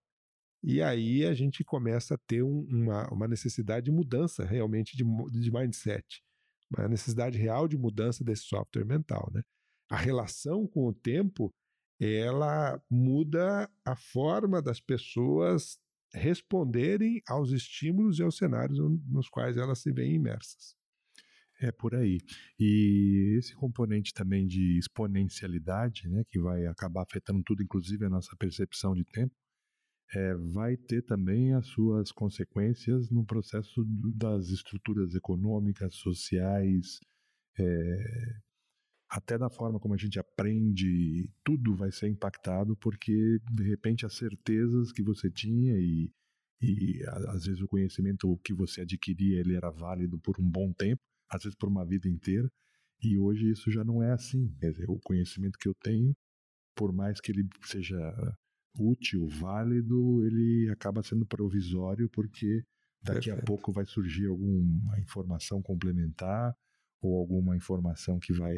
[0.63, 5.05] E aí a gente começa a ter um, uma, uma necessidade de mudança realmente de,
[5.31, 6.23] de mindset,
[6.71, 9.31] uma necessidade real de mudança desse software mental.
[9.33, 9.43] Né?
[9.91, 11.53] A relação com o tempo
[12.01, 15.79] ela muda a forma das pessoas
[16.13, 20.75] responderem aos estímulos e aos cenários nos quais elas se veem imersas.
[21.61, 22.19] É por aí.
[22.59, 28.35] E esse componente também de exponencialidade, né, que vai acabar afetando tudo, inclusive a nossa
[28.37, 29.35] percepção de tempo,
[30.13, 33.85] é, vai ter também as suas consequências no processo
[34.17, 36.99] das estruturas econômicas, sociais,
[37.59, 38.41] é,
[39.11, 44.15] até da forma como a gente aprende, tudo vai ser impactado porque de repente as
[44.15, 46.13] certezas que você tinha e,
[46.63, 51.03] e às vezes o conhecimento que você adquiria ele era válido por um bom tempo,
[51.29, 52.49] às vezes por uma vida inteira,
[53.03, 54.55] e hoje isso já não é assim.
[54.61, 56.15] Quer dizer, o conhecimento que eu tenho,
[56.77, 57.99] por mais que ele seja
[58.79, 62.63] útil, válido, ele acaba sendo provisório porque
[63.03, 63.41] daqui Perfeito.
[63.41, 66.55] a pouco vai surgir alguma informação complementar
[67.03, 68.55] ou alguma informação que vai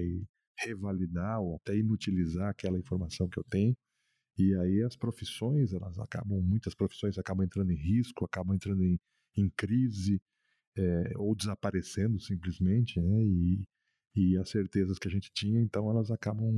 [0.58, 3.76] revalidar ou até inutilizar aquela informação que eu tenho.
[4.38, 8.98] E aí as profissões, elas acabam, muitas profissões acabam entrando em risco, acabam entrando em,
[9.36, 10.20] em crise,
[10.76, 13.22] é, ou desaparecendo simplesmente, né?
[13.22, 13.64] E,
[14.14, 16.50] e as certezas que a gente tinha, então elas acabam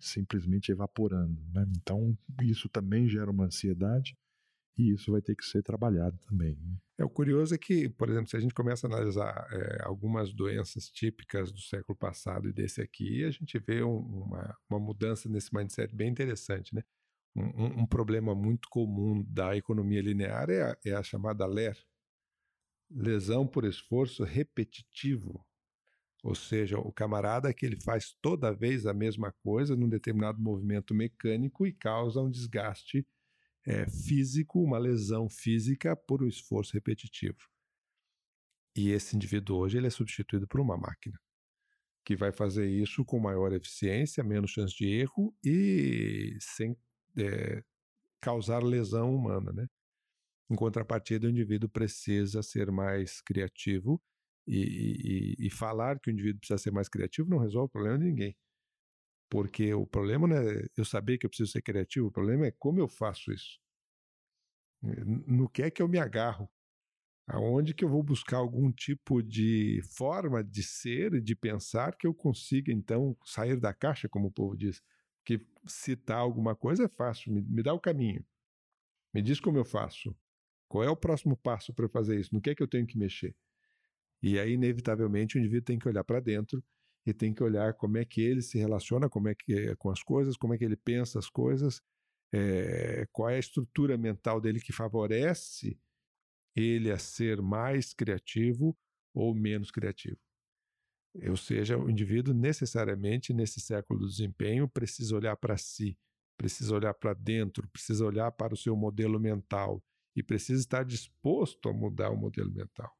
[0.00, 1.40] simplesmente evaporando.
[1.52, 1.66] Né?
[1.76, 4.16] Então, isso também gera uma ansiedade
[4.76, 6.56] e isso vai ter que ser trabalhado também.
[6.56, 6.76] Né?
[6.98, 10.32] É, o curioso é que, por exemplo, se a gente começa a analisar é, algumas
[10.32, 15.28] doenças típicas do século passado e desse aqui, a gente vê um, uma, uma mudança
[15.28, 16.74] nesse mindset bem interessante.
[16.74, 16.82] Né?
[17.34, 21.76] Um, um, problema muito comum da economia linear é a, é a chamada LER,
[22.90, 25.44] lesão por esforço repetitivo.
[26.22, 30.94] Ou seja, o camarada que ele faz toda vez a mesma coisa num determinado movimento
[30.94, 33.06] mecânico e causa um desgaste
[33.66, 37.38] é, físico, uma lesão física por um esforço repetitivo.
[38.76, 41.18] E esse indivíduo hoje ele é substituído por uma máquina
[42.04, 46.76] que vai fazer isso com maior eficiência, menos chance de erro e sem
[47.18, 47.62] é,
[48.20, 49.66] causar lesão humana, né?
[50.50, 54.02] Em contrapartida, o indivíduo precisa ser mais criativo
[54.46, 57.98] e, e, e, falar que o indivíduo precisa ser mais criativo não resolve o problema
[57.98, 58.36] de ninguém.
[59.30, 62.50] Porque o problema não é eu saber que eu preciso ser criativo, o problema é
[62.50, 63.60] como eu faço isso.
[64.82, 66.50] No que é que eu me agarro?
[67.28, 72.08] Aonde que eu vou buscar algum tipo de forma de ser e de pensar que
[72.08, 74.82] eu consiga, então, sair da caixa, como o povo diz?
[75.24, 78.26] Que citar alguma coisa é fácil, me, me dá o caminho.
[79.14, 80.16] Me diz como eu faço.
[80.66, 82.34] Qual é o próximo passo para fazer isso?
[82.34, 83.36] No que é que eu tenho que mexer?
[84.20, 86.64] E aí, inevitavelmente, o indivíduo tem que olhar para dentro
[87.06, 89.90] e tem que olhar como é que ele se relaciona como é que é com
[89.90, 91.82] as coisas, como é que ele pensa as coisas,
[92.32, 95.78] é, qual é a estrutura mental dele que favorece
[96.54, 98.76] ele a ser mais criativo
[99.14, 100.18] ou menos criativo.
[101.28, 105.98] Ou seja, o indivíduo necessariamente nesse século do desempenho precisa olhar para si,
[106.36, 109.82] precisa olhar para dentro, precisa olhar para o seu modelo mental
[110.14, 112.99] e precisa estar disposto a mudar o modelo mental.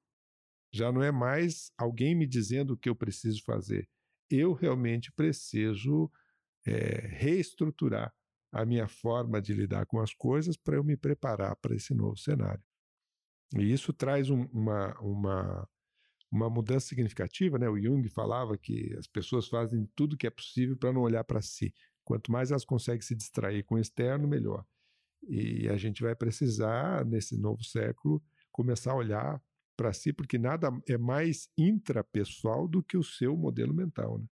[0.73, 3.89] Já não é mais alguém me dizendo o que eu preciso fazer.
[4.31, 6.11] Eu realmente preciso
[6.67, 8.13] é, reestruturar
[8.53, 12.17] a minha forma de lidar com as coisas para eu me preparar para esse novo
[12.17, 12.63] cenário.
[13.57, 15.69] E isso traz um, uma, uma,
[16.31, 17.59] uma mudança significativa.
[17.59, 17.69] Né?
[17.69, 21.43] O Jung falava que as pessoas fazem tudo que é possível para não olhar para
[21.43, 21.75] si.
[22.05, 24.65] Quanto mais elas conseguem se distrair com o externo, melhor.
[25.29, 29.43] E a gente vai precisar, nesse novo século, começar a olhar
[29.81, 34.19] para si, porque nada é mais intrapessoal do que o seu modelo mental.
[34.19, 34.27] Né?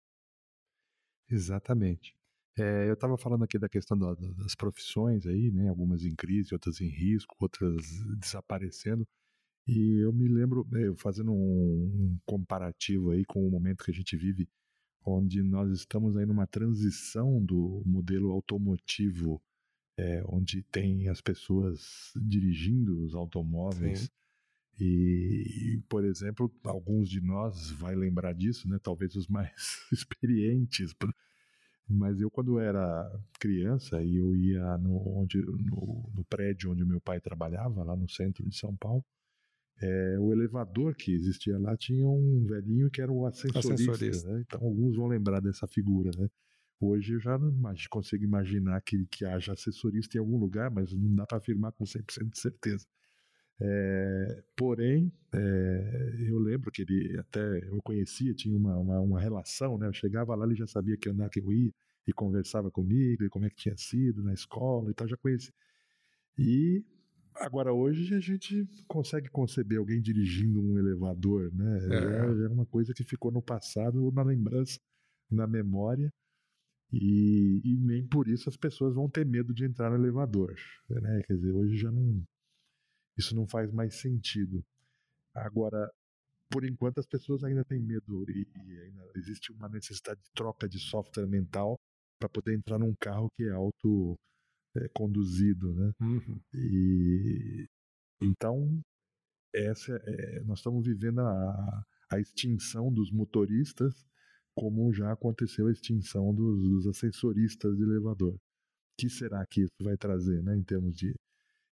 [1.29, 2.13] Exatamente.
[2.57, 5.69] É, eu estava falando aqui da questão da, das profissões aí, né?
[5.69, 7.77] Algumas em crise, outras em risco, outras
[8.19, 9.07] desaparecendo.
[9.65, 13.93] E eu me lembro, é, fazendo um, um comparativo aí com o momento que a
[13.93, 14.49] gente vive,
[15.05, 19.41] onde nós estamos aí numa transição do modelo automotivo,
[19.97, 23.99] é, onde tem as pessoas dirigindo os automóveis.
[24.01, 24.17] Sim
[24.79, 28.77] e, por exemplo, alguns de nós vai lembrar disso, né?
[28.81, 29.51] Talvez os mais
[29.91, 30.93] experientes.
[31.89, 33.09] Mas eu, quando era
[33.39, 38.09] criança, e eu ia no, onde, no, no, prédio onde meu pai trabalhava, lá no
[38.09, 39.03] centro de São Paulo,
[39.81, 43.73] é, o elevador que existia lá tinha um velhinho que era o ascensorista.
[43.73, 44.31] ascensorista.
[44.31, 44.43] Né?
[44.45, 46.27] Então, alguns vão lembrar dessa figura, né?
[46.79, 51.15] Hoje eu já não consigo imaginar que, que haja assessorista em algum lugar, mas não
[51.15, 52.85] dá para afirmar com 100% de certeza.
[53.59, 59.77] É, porém, é, eu lembro que ele até eu conhecia, tinha uma, uma, uma, relação,
[59.77, 59.87] né?
[59.87, 61.71] Eu chegava lá, ele já sabia que andar que eu ia
[62.07, 65.53] e conversava comigo e como é que tinha sido na escola e tal, já conhecia.
[66.37, 66.85] E
[67.35, 71.77] agora hoje a gente consegue conceber alguém dirigindo um elevador, né?
[71.77, 71.89] É.
[71.89, 74.79] Já, já é uma coisa que ficou no passado ou na lembrança,
[75.31, 76.13] na memória.
[76.93, 80.55] E, e, nem por isso as pessoas vão ter medo de entrar no elevador,
[80.89, 81.21] né?
[81.27, 82.23] Quer dizer, hoje já não
[83.17, 84.63] isso não faz mais sentido.
[85.34, 85.89] Agora,
[86.49, 90.67] por enquanto, as pessoas ainda têm medo e, e ainda existe uma necessidade de troca
[90.67, 91.77] de software mental
[92.19, 94.15] para poder entrar num carro que é auto
[94.75, 95.91] é, conduzido, né?
[96.01, 96.39] Uhum.
[96.53, 97.67] E
[98.21, 98.82] então
[99.53, 103.93] essa é, nós estamos vivendo a, a extinção dos motoristas,
[104.56, 108.34] como já aconteceu a extinção dos, dos ascensoristas de elevador.
[108.34, 108.39] O
[108.99, 111.13] que será que isso vai trazer, né, em termos de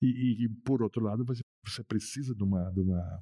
[0.07, 3.21] e, e, por outro lado, você, você precisa de uma, de uma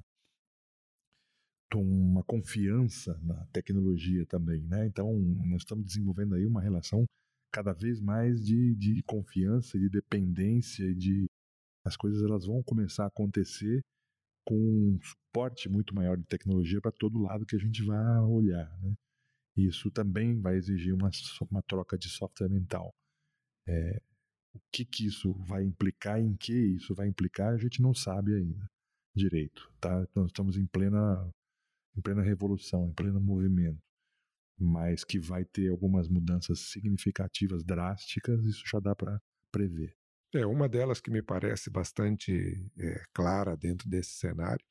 [1.74, 4.86] uma confiança na tecnologia também, né?
[4.86, 5.10] Então,
[5.46, 7.06] nós estamos desenvolvendo aí uma relação
[7.50, 11.26] cada vez mais de, de confiança, de dependência de
[11.84, 13.80] as coisas elas vão começar a acontecer
[14.46, 18.70] com um suporte muito maior de tecnologia para todo lado que a gente vai olhar,
[18.80, 18.94] né?
[19.56, 21.10] Isso também vai exigir uma,
[21.50, 22.90] uma troca de software mental.
[23.68, 24.00] É,
[24.54, 28.34] o que, que isso vai implicar, em que isso vai implicar, a gente não sabe
[28.34, 28.70] ainda
[29.14, 29.70] direito.
[29.80, 30.06] Tá?
[30.14, 31.30] Nós estamos em plena,
[31.96, 33.82] em plena revolução, em pleno movimento.
[34.58, 39.96] Mas que vai ter algumas mudanças significativas, drásticas, isso já dá para prever.
[40.34, 44.64] É, uma delas que me parece bastante é, clara dentro desse cenário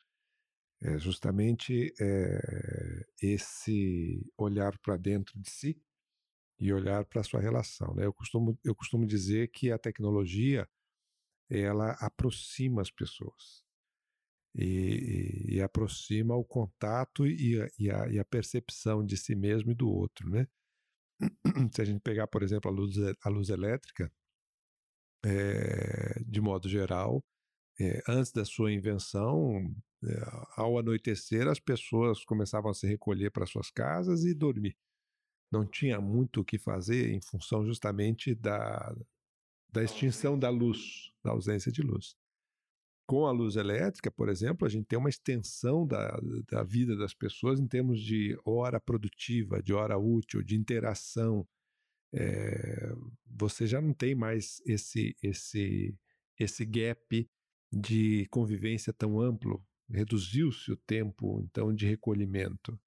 [0.81, 5.79] é justamente é, esse olhar para dentro de si
[6.61, 7.93] e olhar para a sua relação.
[7.95, 8.05] Né?
[8.05, 10.69] Eu, costumo, eu costumo dizer que a tecnologia
[11.49, 13.65] ela aproxima as pessoas
[14.55, 19.71] e, e, aproxima o contato e a, e, a, e a, percepção de si mesmo
[19.71, 20.29] e do outro.
[20.29, 20.47] Né?
[21.73, 24.11] Se a gente pegar, por exemplo, a luz, a luz elétrica,
[25.25, 27.23] é, de modo geral,
[27.79, 30.09] é, antes da sua invenção, é,
[30.55, 34.77] ao anoitecer, as pessoas começavam a se recolher para suas casas e dormir
[35.51, 38.95] não tinha muito o que fazer em função justamente da,
[39.69, 42.15] da extinção da luz, da ausência de luz.
[43.05, 46.17] Com a luz elétrica, por exemplo, a gente tem uma extensão da,
[46.49, 51.45] da vida das pessoas em termos de hora produtiva, de hora útil, de interação.
[52.13, 52.93] É,
[53.25, 55.93] você já não tem mais esse, esse,
[56.39, 57.29] esse gap
[57.69, 59.61] de convivência tão amplo.
[59.89, 62.79] Reduziu-se o tempo, então, de recolhimento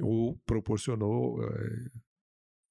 [0.00, 1.90] ou proporcionou é,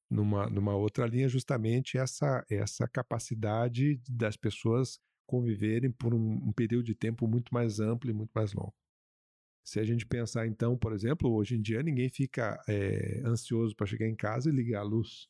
[0.10, 6.86] numa, numa outra linha justamente essa, essa capacidade das pessoas conviverem por um, um, período
[6.86, 8.74] de tempo muito mais amplo e muito mais longo.
[9.64, 13.86] Se a gente pensar então, por exemplo, hoje em dia ninguém fica é, ansioso para
[13.86, 15.28] chegar em casa e ligar a luz.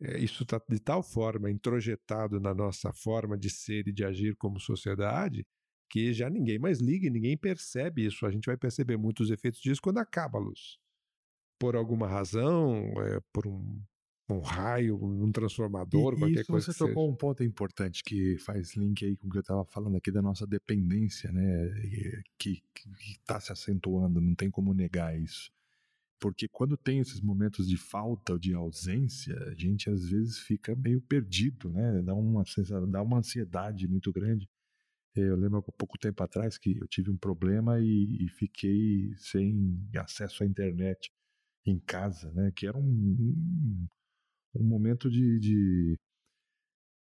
[0.00, 4.34] É, isso está de tal forma introjetado na nossa forma de ser e de agir
[4.36, 5.46] como sociedade
[5.88, 8.26] que já ninguém mais liga ninguém percebe isso.
[8.26, 10.82] A gente vai perceber muitos efeitos disso quando acaba a luz
[11.62, 13.80] por alguma razão, é, por um,
[14.28, 16.72] um raio, um transformador, e, qualquer isso coisa.
[16.72, 17.12] Você tocou seja.
[17.12, 20.20] um ponto importante que faz link aí com o que eu estava falando aqui da
[20.20, 21.72] nossa dependência, né?
[22.36, 22.60] Que
[23.12, 25.52] está se acentuando, não tem como negar isso.
[26.18, 30.74] Porque quando tem esses momentos de falta ou de ausência, a gente às vezes fica
[30.74, 32.02] meio perdido, né?
[32.02, 32.42] Dá uma,
[32.90, 34.48] dá uma ansiedade muito grande.
[35.14, 39.78] Eu lembro há pouco tempo atrás que eu tive um problema e, e fiquei sem
[39.94, 41.12] acesso à internet
[41.66, 42.52] em casa, né?
[42.54, 43.86] Que era um, um,
[44.56, 45.98] um momento de, de,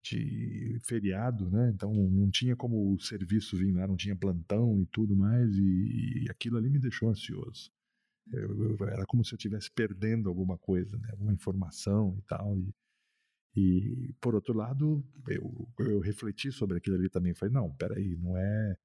[0.05, 1.71] de, feriado, né?
[1.75, 6.25] Então não tinha como o serviço vir lá, não tinha plantão e tudo mais, e,
[6.25, 7.71] e aquilo ali me deixou ansioso.
[8.33, 11.09] Eu, eu, era como se eu estivesse perdendo alguma coisa, né?
[11.13, 12.59] alguma informação e tal.
[12.59, 12.75] E,
[13.57, 17.35] e, por outro lado, eu, eu refleti sobre aquilo ali também.
[17.35, 18.77] Falei, não, peraí, não é.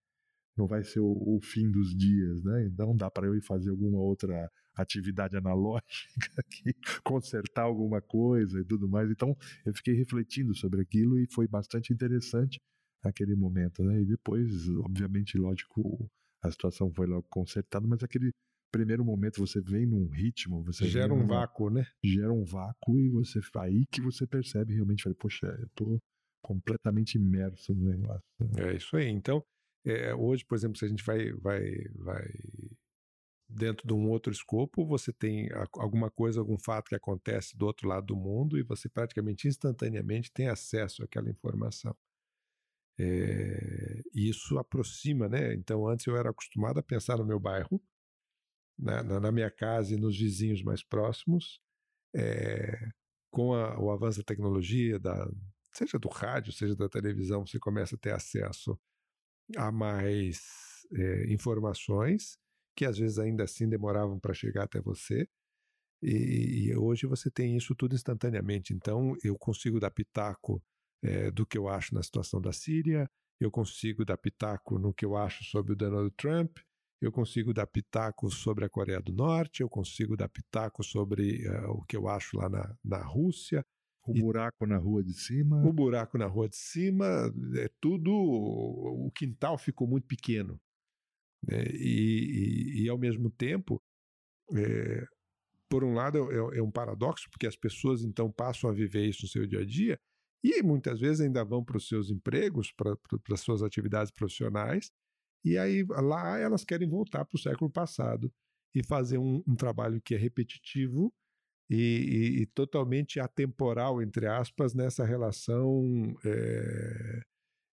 [0.57, 2.71] Não vai ser o, o fim dos dias, né?
[2.78, 6.43] Não dá para eu ir fazer alguma outra atividade analógica
[7.03, 9.09] consertar alguma coisa e tudo mais.
[9.09, 12.59] Então, eu fiquei refletindo sobre aquilo e foi bastante interessante
[13.03, 14.01] aquele momento, né?
[14.01, 16.09] E depois, obviamente, lógico,
[16.43, 18.32] a situação foi logo consertada, mas aquele
[18.71, 21.86] primeiro momento você vem num ritmo, você gera um vácuo, né?
[22.03, 25.99] Gera um vácuo e você aí que você percebe realmente, fala, poxa, eu tô
[26.43, 28.21] completamente imerso no negócio.
[28.57, 29.07] É isso aí.
[29.07, 29.41] Então,
[29.86, 31.61] é, hoje, por exemplo, se a gente vai, vai,
[31.95, 32.26] vai
[33.48, 37.88] dentro de um outro escopo, você tem alguma coisa, algum fato que acontece do outro
[37.88, 41.96] lado do mundo e você praticamente instantaneamente tem acesso àquela informação.
[42.98, 45.54] É, isso aproxima, né?
[45.54, 47.82] Então, antes eu era acostumado a pensar no meu bairro,
[48.80, 51.60] né, na, na, minha casa e nos vizinhos mais próximos,
[52.16, 52.89] é,
[53.30, 55.30] com a, o avanço da tecnologia, da,
[55.74, 58.80] seja do rádio, seja da televisão, você começa a ter acesso
[59.58, 60.41] a mais
[60.93, 62.39] é, informações
[62.76, 65.28] que às vezes ainda assim demoravam para chegar até você.
[66.01, 68.73] E, e, hoje você tem isso tudo instantaneamente.
[68.73, 70.61] Então eu consigo dar pitaco
[71.01, 73.09] é, do que eu acho na situação da Síria,
[73.39, 76.57] eu consigo dar pitaco no que eu acho sobre o Donald Trump,
[77.01, 81.71] eu consigo dar pitaco sobre a Coreia do Norte, eu consigo dar pitaco sobre uh,
[81.71, 83.63] o que eu acho lá na, na Rússia.
[84.07, 85.65] O e, buraco na rua de cima.
[85.65, 87.05] O buraco na rua de cima,
[87.55, 88.11] é tudo.
[88.11, 90.59] O quintal ficou muito pequeno.
[91.48, 91.64] Né?
[91.74, 93.82] E, e, e, ao mesmo tempo,
[94.56, 95.06] é,
[95.70, 99.24] por um lado, é, é um paradoxo, porque as pessoas então passam a viver isso
[99.24, 100.00] no seu dia a dia
[100.43, 102.96] e muitas vezes ainda vão para os seus empregos, para
[103.32, 104.91] as suas atividades profissionais,
[105.43, 108.32] e aí lá elas querem voltar para o século passado
[108.74, 111.12] e fazer um, um trabalho que é repetitivo
[111.70, 117.22] e, e, totalmente atemporal, entre aspas, nessa relação é,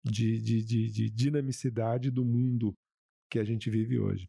[0.04, 2.76] de, de, de, de dinamicidade do mundo
[3.30, 4.28] que a gente vive hoje.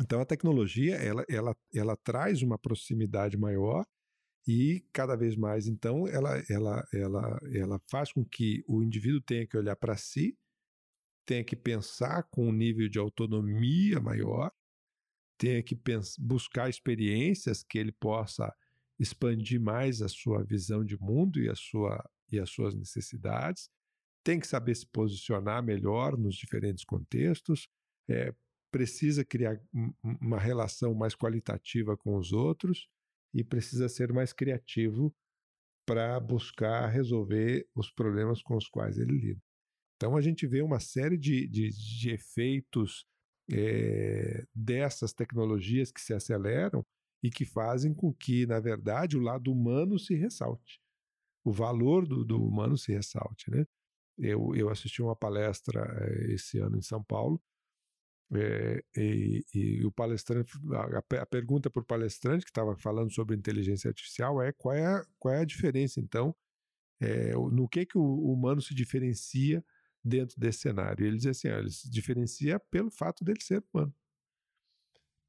[0.00, 3.84] Então a tecnologia ela, ela, ela traz uma proximidade maior
[4.46, 9.46] e cada vez mais então ela, ela, ela, ela faz com que o indivíduo tenha
[9.46, 10.36] que olhar para si
[11.28, 14.50] tenha que pensar com um nível de autonomia maior,
[15.36, 15.78] tenha que
[16.18, 18.50] buscar experiências que ele possa
[18.98, 22.02] expandir mais a sua visão de mundo e, a sua,
[22.32, 23.68] e as suas necessidades,
[24.24, 27.68] tem que saber se posicionar melhor nos diferentes contextos,
[28.08, 28.34] é,
[28.70, 29.60] precisa criar
[30.02, 32.88] uma relação mais qualitativa com os outros
[33.34, 35.14] e precisa ser mais criativo
[35.86, 39.40] para buscar resolver os problemas com os quais ele lida.
[39.96, 43.06] Então a gente vê uma série de, de, de efeitos
[43.50, 46.84] é, dessas tecnologias que se aceleram
[47.22, 50.80] e que fazem com que, na verdade, o lado humano se ressalte.
[51.44, 53.50] O valor do, do humano se ressalte.
[53.50, 53.64] Né?
[54.18, 57.40] Eu, eu assisti uma palestra é, esse ano em São Paulo
[58.34, 63.34] é, e, e, o palestrante, a, a pergunta para o palestrante que estava falando sobre
[63.34, 66.34] inteligência artificial é qual é a, qual é a diferença, então,
[67.00, 69.64] é, no que, que o humano se diferencia
[70.04, 71.06] dentro desse cenário.
[71.06, 73.94] Ele diz assim: ó, ele se diferencia pelo fato dele ser humano,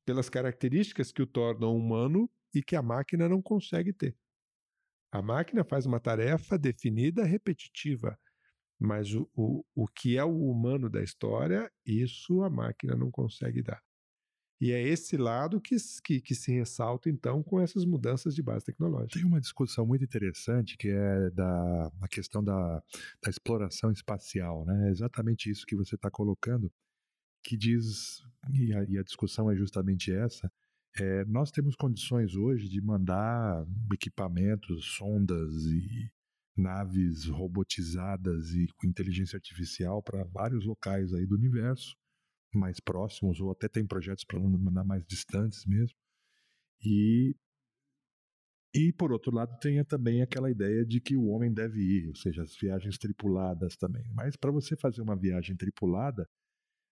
[0.05, 4.17] pelas características que o tornam humano e que a máquina não consegue ter.
[5.11, 8.19] A máquina faz uma tarefa definida, repetitiva,
[8.79, 13.61] mas o, o, o que é o humano da história, isso a máquina não consegue
[13.61, 13.81] dar.
[14.61, 18.65] E é esse lado que, que, que, se ressalta, então, com essas mudanças de base
[18.65, 19.17] tecnológica.
[19.17, 22.83] Tem uma discussão muito interessante que é da a questão da,
[23.23, 24.65] da exploração espacial.
[24.65, 24.87] Né?
[24.87, 26.69] É exatamente isso que você está colocando,
[27.41, 28.21] que diz,
[28.53, 30.51] e a, e a, discussão é justamente essa,
[30.97, 36.11] é, nós temos condições hoje de mandar equipamentos, sondas e
[36.57, 41.95] naves robotizadas e com inteligência artificial para vários locais aí do universo
[42.53, 45.95] mais próximos, ou até tem projetos para mandar mais distantes mesmo.
[46.83, 47.35] E
[48.73, 52.15] e, por outro lado, tem também aquela ideia de que o homem deve ir, ou
[52.15, 54.03] seja, as viagens tripuladas também.
[54.13, 56.27] Mas para você fazer uma viagem tripulada,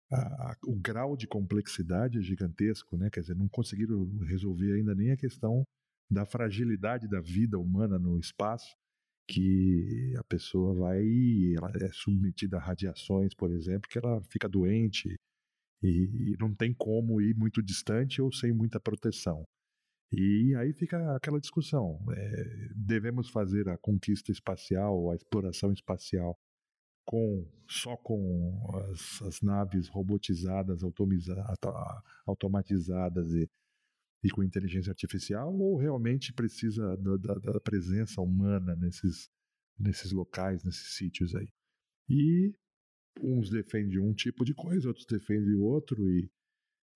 [0.09, 3.09] a, a, o grau de complexidade é gigantesco, né?
[3.09, 5.65] Quer dizer, não conseguiram resolver ainda nem a questão
[6.09, 8.73] da fragilidade da vida humana no espaço,
[9.27, 11.03] que a pessoa vai,
[11.55, 15.15] ela é submetida a radiações, por exemplo, que ela fica doente
[15.81, 19.43] e, e não tem como ir muito distante ou sem muita proteção.
[20.11, 26.37] E aí fica aquela discussão: é, devemos fazer a conquista espacial, a exploração espacial,
[27.05, 28.59] com só com
[28.91, 30.81] as, as naves robotizadas,
[32.25, 33.49] automatizadas e,
[34.25, 39.29] e, com inteligência artificial, ou realmente precisa da, da, da presença humana nesses,
[39.77, 41.47] nesses locais, nesses sítios aí?
[42.09, 42.53] E
[43.21, 46.29] uns defendem um tipo de coisa, outros defendem outro, e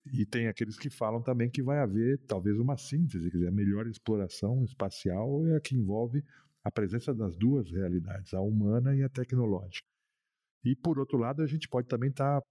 [0.06, 3.52] e tem aqueles que falam também que vai haver talvez uma síntese, quer dizer, a
[3.52, 6.24] melhor exploração espacial é a que envolve
[6.64, 9.86] a presença das duas realidades, a humana e a tecnológica.
[10.64, 12.46] E por outro lado, a gente pode também estar tá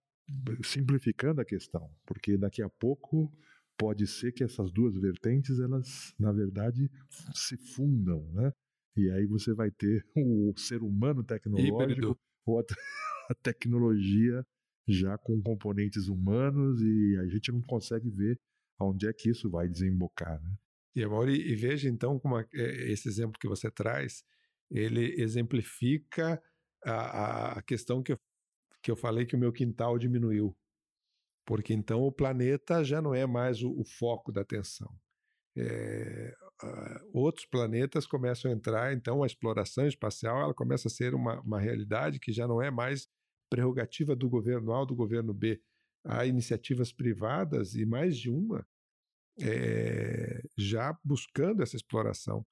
[0.63, 3.31] simplificando a questão, porque daqui a pouco
[3.79, 6.91] pode ser que essas duas vertentes, elas, na verdade,
[7.33, 8.51] se fundam, né?
[8.97, 12.63] E aí você vai ter o ser humano tecnológico ou a,
[13.31, 14.45] a tecnologia
[14.85, 18.37] já com componentes humanos e a gente não consegue ver
[18.77, 20.41] aonde é que isso vai desembocar.
[20.41, 20.51] Né?
[20.95, 24.23] E, Mauri, e veja então como a, é, esse exemplo que você traz,
[24.69, 26.41] ele exemplifica
[26.83, 28.19] a, a questão que eu,
[28.81, 30.55] que eu falei que o meu quintal diminuiu.
[31.49, 34.95] Porque então o planeta já não é mais o, o foco da atenção.
[35.57, 36.31] É,
[36.63, 41.41] uh, outros planetas começam a entrar, então a exploração espacial ela começa a ser uma,
[41.41, 43.07] uma realidade que já não é mais
[43.49, 45.59] prerrogativa do governo A ou do governo B.
[46.05, 48.63] Há iniciativas privadas e mais de uma
[49.41, 52.45] é, já buscando essa exploração.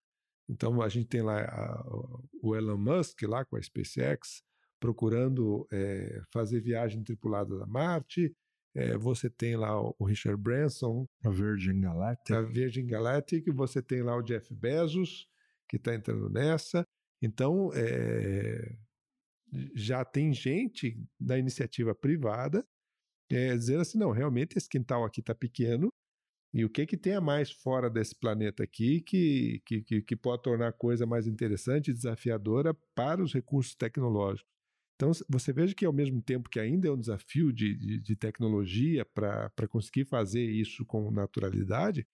[0.49, 1.83] Então a gente tem lá a,
[2.41, 4.41] o Elon Musk lá com a SpaceX
[4.79, 8.35] procurando é, fazer viagem tripulada a Marte.
[8.77, 13.45] É, você tem lá o Richard Branson, a Virgin Galactic, a Virgin Galactic.
[13.53, 15.27] Você tem lá o Jeff Bezos
[15.67, 16.85] que está entrando nessa.
[17.21, 18.77] Então é,
[19.73, 22.63] já tem gente da iniciativa privada
[23.29, 25.89] é, dizendo assim, não, realmente esse quintal aqui está pequeno,
[26.53, 30.15] e o que que tem a mais fora desse planeta aqui que, que, que, que
[30.15, 34.56] pode tornar a coisa mais interessante e desafiadora para os recursos tecnológicos?
[34.97, 38.15] Então, você veja que ao mesmo tempo que ainda é um desafio de, de, de
[38.15, 42.05] tecnologia para conseguir fazer isso com naturalidade,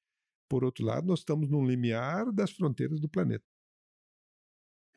[0.50, 3.46] por outro lado, nós estamos no limiar das fronteiras do planeta.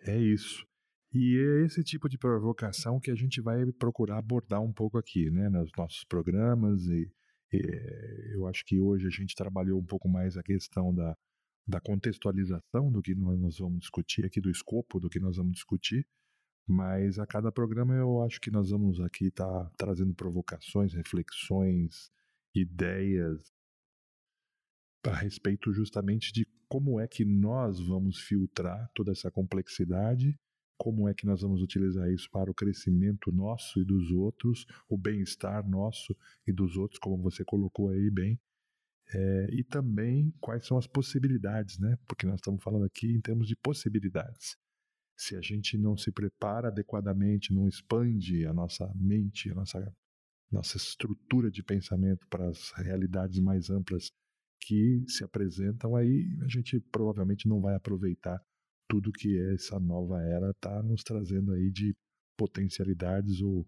[0.00, 0.66] É isso.
[1.12, 5.30] E é esse tipo de provocação que a gente vai procurar abordar um pouco aqui,
[5.30, 6.84] né, nos nossos programas.
[6.86, 7.08] E,
[7.52, 11.16] e eu acho que hoje a gente trabalhou um pouco mais a questão da,
[11.66, 16.04] da contextualização do que nós vamos discutir aqui, do escopo do que nós vamos discutir.
[16.66, 22.10] Mas a cada programa eu acho que nós vamos aqui estar tá trazendo provocações, reflexões,
[22.54, 23.54] ideias
[25.04, 30.36] a respeito justamente de como é que nós vamos filtrar toda essa complexidade
[30.78, 34.96] como é que nós vamos utilizar isso para o crescimento nosso e dos outros, o
[34.96, 38.38] bem-estar nosso e dos outros, como você colocou aí bem,
[39.12, 41.96] é, e também quais são as possibilidades, né?
[42.06, 44.56] Porque nós estamos falando aqui em termos de possibilidades.
[45.16, 49.96] Se a gente não se prepara adequadamente, não expande a nossa mente, a nossa,
[50.50, 54.10] nossa estrutura de pensamento para as realidades mais amplas
[54.60, 58.40] que se apresentam, aí a gente provavelmente não vai aproveitar
[58.88, 61.94] tudo que essa nova era está nos trazendo aí de
[62.36, 63.66] potencialidades ou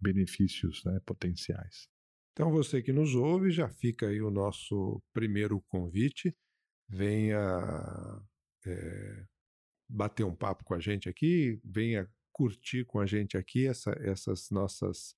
[0.00, 1.88] benefícios né, potenciais.
[2.32, 6.34] Então você que nos ouve, já fica aí o nosso primeiro convite.
[6.88, 7.38] Venha
[8.66, 9.26] é,
[9.90, 14.50] bater um papo com a gente aqui, venha curtir com a gente aqui essa, essas
[14.50, 15.14] nossas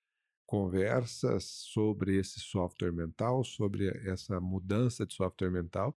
[0.46, 5.96] conversas sobre esse software mental, sobre essa mudança de software mental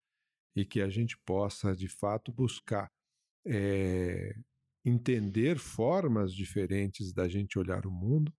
[0.55, 2.91] e que a gente possa de fato buscar
[3.47, 4.37] é,
[4.85, 8.33] entender formas diferentes da gente olhar o mundo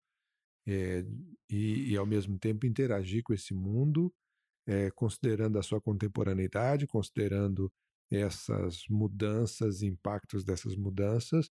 [0.68, 1.06] é,
[1.50, 4.14] e, e, ao mesmo tempo, interagir com esse mundo,
[4.68, 7.72] é, considerando a sua contemporaneidade, considerando
[8.12, 11.50] essas mudanças, impactos dessas mudanças,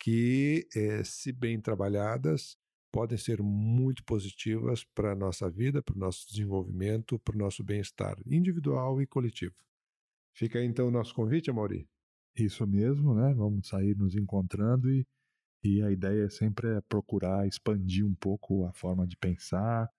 [0.00, 0.68] que,
[1.04, 2.56] se bem trabalhadas,
[2.92, 7.62] podem ser muito positivas para a nossa vida, para o nosso desenvolvimento, para o nosso
[7.62, 9.54] bem-estar individual e coletivo.
[10.34, 11.88] Fica aí então o nosso convite, Amaury.
[12.36, 13.34] Isso mesmo, né?
[13.34, 15.04] Vamos sair nos encontrando e,
[15.64, 19.90] e a ideia é sempre é procurar expandir um pouco a forma de pensar,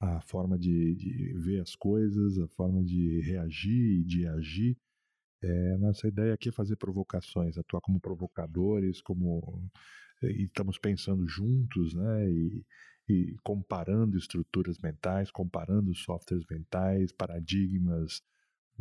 [0.00, 4.76] a forma de, de, ver as coisas, a forma de reagir e de agir.
[5.42, 9.70] É, nossa ideia aqui é fazer provocações, atuar como provocadores, como
[10.22, 12.30] e estamos pensando juntos, né?
[12.30, 12.64] E,
[13.08, 18.22] e comparando estruturas mentais, comparando softwares mentais, paradigmas,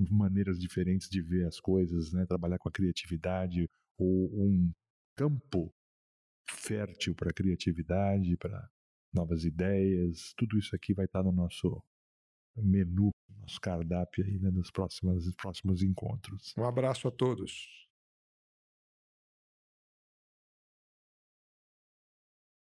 [0.10, 2.26] maneiras diferentes de ver as coisas, né?
[2.26, 4.72] Trabalhar com a criatividade ou um
[5.16, 5.74] campo
[6.50, 8.70] fértil para criatividade, para
[9.14, 10.34] novas ideias.
[10.38, 11.84] Tudo isso aqui vai estar no nosso
[12.62, 16.54] menu, nosso cardápio aí né, nos próximos, próximos encontros.
[16.58, 17.84] Um abraço a todos.